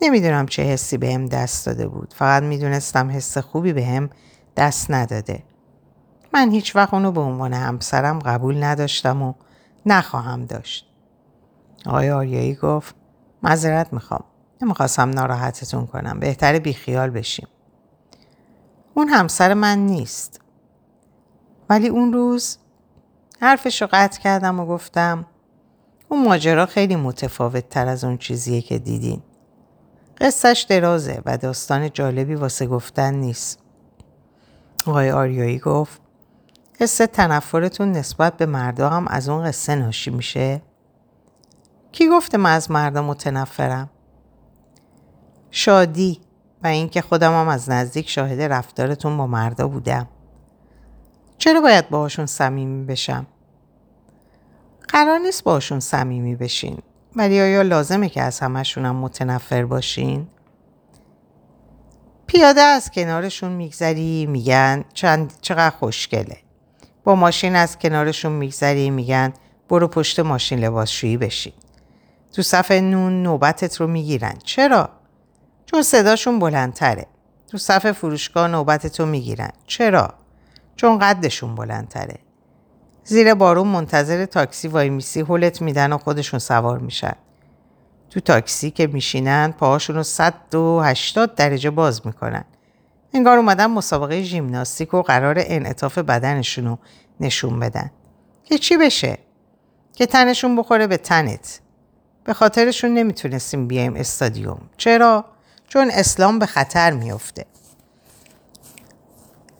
نمی‌دونم 0.03 0.47
چه 0.47 0.63
حسی 0.63 0.99
به 0.99 1.15
هم 1.15 1.27
دست 1.27 1.67
داده 1.67 1.89
بود. 1.89 2.15
فقط 2.15 2.43
می‌دونستم 2.43 3.11
حس 3.11 3.39
خوبی 3.39 3.73
به 3.73 3.85
هم 3.85 4.11
دست 4.57 4.91
نداده. 4.91 5.43
من 6.35 6.51
هیچ 6.51 6.77
وقت 6.77 6.95
اونو 6.95 7.13
به 7.13 7.21
عنوان 7.21 7.53
همسرم 7.55 8.19
قبول 8.19 8.63
نداشتم 8.63 9.23
و 9.23 9.35
نخواهم 9.87 10.45
داشت. 10.45 10.87
آقای 11.87 12.11
آریایی 12.11 12.55
گفت 12.55 12.95
مذارت 13.43 13.93
می‌خوام. 13.93 14.25
نمی‌خواستم 14.63 15.11
ناراحتتون 15.11 15.87
کنم. 15.87 16.21
بهتر 16.21 16.59
بیخیال 16.59 17.11
بشیم. 17.11 17.49
اون 18.97 19.09
همسر 19.09 19.55
من 19.55 19.79
نیست. 19.79 20.41
ولی 21.71 21.89
اون 21.89 22.13
روز 22.13 22.59
حرفش 23.41 23.83
رو 23.83 23.89
قطع 23.93 24.21
کردم 24.21 24.61
و 24.61 24.67
گفتم 24.67 25.27
اون 26.09 26.25
ماجرا 26.25 26.67
خیلی 26.67 26.97
متفاوت 26.97 27.69
تر 27.69 27.89
از 27.89 28.05
اون 28.05 28.19
چیزیه 28.19 28.63
که 28.63 28.79
دیدین. 28.79 29.23
قصهش 30.19 30.63
درازه 30.63 31.23
و 31.27 31.39
داستان 31.39 31.91
جالبی 31.91 32.35
واسه 32.35 32.67
گفتن 32.67 33.15
نیست. 33.15 33.59
آقای 34.87 35.11
آریایی 35.11 35.59
گفت 35.59 36.01
حس 36.81 36.97
تنفرتون 36.97 37.93
نسبت 37.93 38.37
به 38.37 38.47
مردا 38.47 38.89
هم 38.89 39.09
از 39.09 39.29
اون 39.29 39.45
قصه 39.45 39.75
ناشی 39.75 40.11
میشه؟ 40.11 40.63
کی 41.93 42.09
گفته 42.09 42.39
من 42.39 42.53
از 42.53 42.71
مردم 42.71 43.05
متنفرم؟ 43.05 43.91
شادی 45.51 46.26
و 46.63 46.67
اینکه 46.67 47.01
خودم 47.01 47.41
هم 47.41 47.49
از 47.49 47.71
نزدیک 47.71 48.09
شاهد 48.09 48.41
رفتارتون 48.41 49.17
با 49.17 49.27
مردا 49.27 49.69
بودم. 49.69 50.09
چرا 51.39 51.61
باید 51.61 51.89
باهاشون 51.89 52.27
صمیمی 52.27 52.85
بشم؟ 52.85 53.27
قرار 54.89 55.19
نیست 55.19 55.45
باهاشون 55.45 55.81
صمیمی 55.81 56.37
بشین. 56.37 56.79
ولی 57.17 57.41
آیا 57.41 57.63
لازمه 57.63 58.09
که 58.09 58.23
از 58.23 58.41
همشونم 58.41 58.97
متنفر 58.97 59.65
باشین؟ 59.65 60.29
پیاده 62.27 62.61
از 62.61 62.91
کنارشون 62.91 63.53
میگذری 63.53 64.27
میگن 64.27 64.85
چند 64.95 65.33
چقدر 65.41 65.77
خوشگله. 65.77 66.37
با 67.05 67.15
ماشین 67.15 67.57
از 67.57 67.79
کنارشون 67.79 68.33
میگذری 68.33 68.91
میگن 68.91 69.33
برو 69.69 69.89
پشت 69.89 70.21
ماشین 70.21 70.59
لباسشویی 70.59 71.17
بشین. 71.17 71.53
تو 72.33 72.43
صفحه 72.43 72.81
نون 72.81 73.23
نوبتت 73.23 73.81
رو 73.81 73.87
می‌گیرن. 73.87 74.35
چرا؟ 74.45 74.91
چون 75.67 75.83
صداشون 75.83 76.39
بلندتره. 76.39 77.07
تو 77.49 77.59
صف 77.59 77.93
فروشگاه 77.93 78.49
نوبت 78.49 78.87
تو 78.87 79.07
می‌گیرن. 79.07 79.51
چرا؟ 79.67 80.15
چون 80.77 80.99
قدشون 80.99 81.55
بلندتره. 81.55 82.19
زیر 83.05 83.35
بارون 83.35 83.69
منتظر 83.69 84.25
تاکسی 84.25 84.69
وای 84.69 84.91
میسی 84.91 85.21
هولت 85.21 85.63
میدن 85.63 85.93
و 85.93 85.99
خودشون 85.99 86.41
سوار 86.41 86.79
میشن. 86.79 87.15
تو 88.11 88.21
تاکسی 88.21 88.71
که 88.71 88.87
میشینن 88.87 89.55
پاهاشون 89.59 89.97
رو 89.97 90.03
180 90.03 91.35
درجه 91.35 91.71
باز 91.71 92.07
می‌کنن. 92.07 92.45
انگار 93.15 93.39
اومدن 93.39 93.67
مسابقه 93.67 94.23
ژیمناستیک 94.23 94.95
و 94.95 95.03
قرار 95.03 95.37
انعطاف 95.39 95.99
بدنشون 95.99 96.65
رو 96.65 96.79
نشون 97.21 97.61
بدن. 97.61 97.91
که 98.45 98.59
چی 98.59 98.77
بشه؟ 98.77 99.19
که 99.93 100.07
تنشون 100.07 100.57
بخوره 100.57 100.87
به 100.87 100.97
تنت. 100.97 101.61
به 102.25 102.35
خاطرشون 102.35 102.95
نمی‌تونستیم 102.95 103.67
بیایم 103.67 103.95
استادیوم. 103.97 104.61
چرا؟ 104.77 105.25
چون 105.69 105.91
اسلام 105.91 106.39
به 106.39 106.47
خطر 106.47 106.91
میافته. 106.91 107.45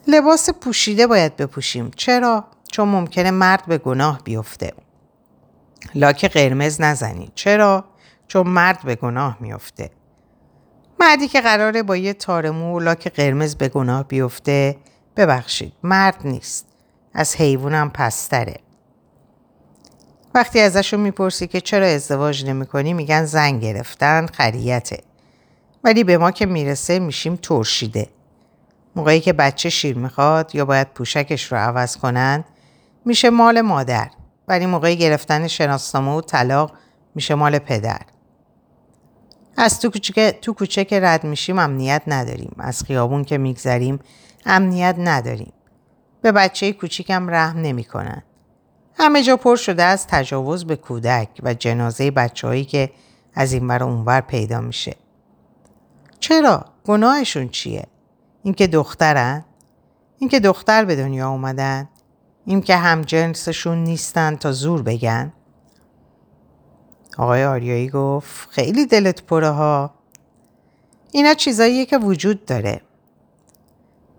لباس 0.09 0.51
پوشیده 0.51 1.07
باید 1.07 1.37
بپوشیم. 1.37 1.91
چرا؟ 1.97 2.45
چون 2.73 2.89
ممکنه 2.89 3.31
مرد 3.31 3.67
به 3.67 3.79
گناه 3.79 4.21
بیفته. 4.25 4.73
لاک 5.95 6.25
قرمز 6.25 6.81
نزنید. 6.81 7.33
چرا؟ 7.35 7.85
چون 8.29 8.47
مرد 8.47 8.83
به 8.85 8.95
گناه 8.95 9.37
میفته. 9.41 9.91
مردی 11.01 11.29
که 11.29 11.41
قراره 11.41 11.83
با 11.83 11.97
یه 11.97 12.13
تارمو 12.13 12.77
و 12.77 12.81
لاک 12.81 13.09
قرمز 13.09 13.57
به 13.57 13.69
گناه 13.69 14.05
بیفته 14.05 14.77
ببخشید 15.17 15.73
مرد 15.83 16.17
نیست. 16.25 16.67
از 17.15 17.37
حیوانم 17.37 17.91
پستره. 17.91 18.57
وقتی 20.35 20.61
ازشون 20.61 21.01
می‌پرسی 21.01 21.47
که 21.47 21.61
چرا 21.61 21.87
ازدواج 21.87 22.45
نمی‌کنی 22.45 22.93
میگن 22.93 23.25
زن 23.25 23.59
گرفتن 23.59 24.27
خریته. 24.27 25.03
ولی 25.87 26.05
به 26.05 26.19
ما 26.19 26.31
که 26.31 26.47
می‌رسه 26.47 26.99
میشیم 26.99 27.37
ترشیده. 27.37 28.09
موقعی 28.97 29.21
که 29.21 29.33
بچه 29.33 29.71
شیر 29.71 29.99
می‌خواد 29.99 30.55
یا 30.55 30.65
باید 30.65 30.89
پوشکش 30.95 31.53
رو 31.53 31.59
عوض 31.59 31.97
کنن 31.97 32.45
میشه 33.05 33.31
مال 33.31 33.61
مادر. 33.61 34.11
ولی 34.49 34.67
موقعی 34.67 34.97
گرفتن 34.97 35.47
شناسنامه 35.47 36.13
و 36.13 36.21
طلاق 36.21 36.73
میشه 37.15 37.35
مال 37.35 37.59
پدر. 37.59 38.01
از 39.57 39.81
تو 39.81 39.91
کوچه, 39.91 40.33
تو 40.33 40.53
کوچه 40.53 40.85
که 40.85 41.01
رد 41.01 41.25
میشیم 41.25 41.59
امنیت 41.59 42.03
نداریم. 42.07 42.57
از 42.59 42.83
خیابون 42.83 43.25
که 43.25 43.39
میگذریم 43.39 43.99
امنیت 44.47 44.95
نداریم. 44.99 45.53
به 46.23 46.33
بچه 46.33 46.73
کوچیکم 46.73 47.31
رحم 47.31 47.59
نمی‌کنن. 47.59 48.23
همه 48.99 49.23
جا 49.23 49.37
پر 49.37 49.57
شده 49.57 49.83
از 49.83 50.07
تجاوز 50.07 50.67
به 50.67 50.77
کودک 50.77 51.29
و 51.43 51.55
جنازه 51.55 52.11
بچههایی 52.11 52.65
که 52.65 52.91
از 53.35 53.53
این 53.53 53.69
ور 53.69 53.85
اونور 53.85 54.21
پیدا 54.21 54.61
میشه. 54.61 54.97
چرا؟ 56.21 56.65
گناهشون 56.85 57.49
چیه؟ 57.49 57.87
اینکه 58.43 58.67
دخترن؟ 58.67 59.45
اینکه 60.19 60.41
دختر 60.41 60.85
به 60.85 60.97
دنیا 60.97 61.31
اومدن؟ 61.31 61.89
این 62.45 62.61
که 62.61 62.77
هم 62.77 63.03
جنسشون 63.03 63.79
نیستن 63.79 64.37
تا 64.37 64.53
زور 64.53 64.83
بگن؟ 64.83 65.33
آقای 67.19 67.45
آریایی 67.45 67.89
گفت 67.89 68.51
خیلی 68.51 68.87
دلت 68.87 69.23
پره 69.23 69.51
ها. 69.51 69.95
اینا 71.13 71.35
چیزاییه 71.35 71.87
که 71.87 71.99
وجود 71.99 72.45
داره. 72.45 72.81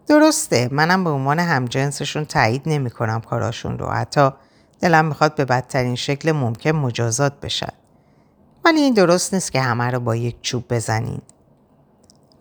درسته 0.07 0.69
منم 0.71 1.03
به 1.03 1.09
عنوان 1.09 1.39
همجنسشون 1.39 2.25
تایید 2.25 2.61
نمی 2.65 2.89
کنم 2.89 3.21
کاراشون 3.21 3.77
رو. 3.79 3.89
حتی 3.89 4.29
دلم 4.79 5.05
می‌خواد 5.05 5.35
به 5.35 5.45
بدترین 5.45 5.95
شکل 5.95 6.31
ممکن 6.31 6.71
مجازات 6.71 7.39
بشن. 7.39 7.73
ولی 8.65 8.81
این 8.81 8.93
درست 8.93 9.33
نیست 9.33 9.51
که 9.51 9.61
همه 9.61 9.91
رو 9.91 9.99
با 9.99 10.15
یک 10.15 10.35
چوب 10.41 10.73
بزنین. 10.73 11.21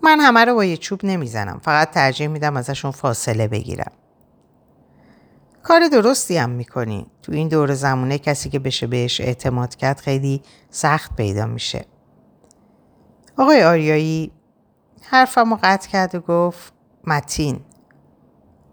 من 0.02 0.20
همه 0.20 0.44
رو 0.44 0.54
با 0.54 0.64
یک 0.64 0.80
چوب 0.80 1.00
نمی‌زنم 1.04 1.60
فقط 1.62 1.90
ترجیح 1.90 2.26
میدم 2.26 2.56
ازشون 2.56 2.90
فاصله 2.90 3.48
بگیرم 3.48 3.92
کار 5.62 5.88
درستی 5.88 6.36
هم 6.36 6.50
می‌کنی. 6.50 7.06
تو 7.22 7.32
این 7.32 7.48
دور 7.48 7.74
زمونه 7.74 8.18
کسی 8.18 8.50
که 8.50 8.58
بشه 8.58 8.86
بهش 8.86 9.20
اعتماد 9.20 9.74
کرد 9.74 10.00
خیلی 10.00 10.42
سخت 10.70 11.16
پیدا 11.16 11.46
میشه. 11.46 11.84
آقای 13.38 13.62
آریایی 13.62 14.32
حرفم 15.02 15.50
رو 15.50 15.58
قطع 15.62 15.88
کرد 15.88 16.14
و 16.14 16.20
گفت 16.20 16.72
متین. 17.04 17.60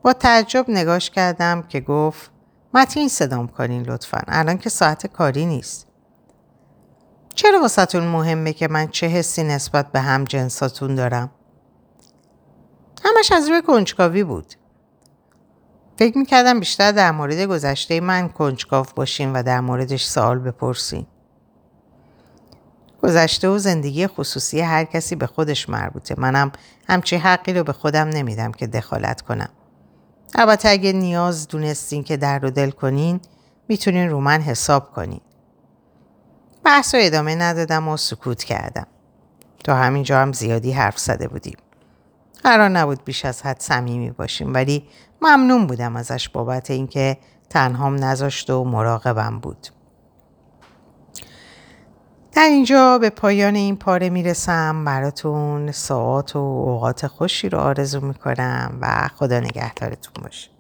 با 0.02 0.14
تعجب 0.14 0.66
نگاش 0.68 1.10
کردم 1.10 1.62
که 1.62 1.80
گفت 1.82 2.32
متین 2.74 3.08
صدام 3.08 3.48
کنین 3.48 3.82
لطفا. 3.84 4.22
الان 4.28 4.58
که 4.58 4.70
ساعت 4.70 5.08
کاری 5.08 5.46
نیست. 5.46 5.88
چرا 7.36 7.62
واسهتون 7.62 8.04
مهمه 8.04 8.54
که 8.54 8.68
من 8.68 8.88
چه 8.88 9.08
حسی 9.08 9.44
نسبت 9.44 9.92
به 9.92 10.00
هم 10.00 10.24
جنساتون 10.24 10.96
دارم؟ 10.96 11.32
همش 13.04 13.32
از 13.32 13.50
روی 13.50 13.62
کنجکاوی 13.62 14.24
بود. 14.24 14.54
فکر 16.00 16.18
می‌کردم 16.18 16.60
بیشتر 16.60 16.92
در 16.92 17.12
مورد 17.12 17.40
گذشته 17.40 18.00
من 18.00 18.30
کنجکاو 18.30 18.86
باشین 18.96 19.34
و 19.34 19.44
در 19.44 19.60
موردش 19.60 20.06
سوال 20.06 20.40
بپرسین. 20.40 21.06
گذشته 23.04 23.50
و 23.50 23.58
زندگی 23.58 24.08
خصوصی 24.08 24.62
هر 24.62 24.84
کسی 24.84 25.16
به 25.16 25.28
خودش 25.28 25.70
مربوطه. 25.70 26.16
منم 26.18 26.52
همچی 26.88 27.16
حقی 27.16 27.54
رو 27.54 27.64
به 27.64 27.74
خودم 27.74 28.08
نمیدم 28.08 28.52
که 28.52 28.68
دخالت 28.68 29.22
کنم. 29.22 29.50
البته 30.36 30.70
اگه 30.70 30.94
نیاز 30.94 31.48
دونستین 31.48 32.04
که 32.04 32.18
در 32.18 32.40
رو 32.40 32.50
دل 32.50 32.70
کنین 32.70 33.20
می‌تونین 33.68 34.10
رو 34.10 34.20
من 34.20 34.42
حساب 34.42 34.92
کنین. 34.92 35.22
بحث 36.64 36.96
رو 36.96 37.02
ادامه 37.04 37.36
ندادم 37.36 37.88
و 37.88 37.98
سکوت 37.98 38.44
کردم. 38.44 38.88
تا 39.64 39.76
همینجا 39.76 40.20
هم 40.20 40.34
زیادی 40.34 40.72
حرف 40.72 41.00
زده 41.00 41.28
بودیم. 41.28 41.58
قرار 42.44 42.70
نبود 42.70 43.04
بیش 43.04 43.26
از 43.26 43.42
حد 43.42 43.60
صمیمی 43.60 44.12
باشیم 44.12 44.54
ولی 44.54 44.88
ممنون 45.22 45.68
بودم 45.68 45.96
ازش 45.96 46.30
بابت 46.30 46.72
اینکه 46.72 47.18
تنهام 47.50 47.96
نذاشت 47.96 48.50
و 48.50 48.64
مراقبم 48.64 49.40
بود. 49.40 49.68
در 52.32 52.44
اینجا 52.44 52.98
به 52.98 53.10
پایان 53.10 53.56
این 53.56 53.76
پاره 53.76 54.10
می‌رسم 54.10 54.86
براتون 54.86 55.72
ساعت 55.72 56.36
و 56.36 56.40
اوقات 56.40 57.08
خوشی 57.08 57.50
رو 57.50 57.60
آرزو 57.60 58.02
می‌کنم 58.02 58.78
و 58.82 59.08
خدا 59.16 59.40
نگهدارتون 59.40 60.24
باشه. 60.24 60.53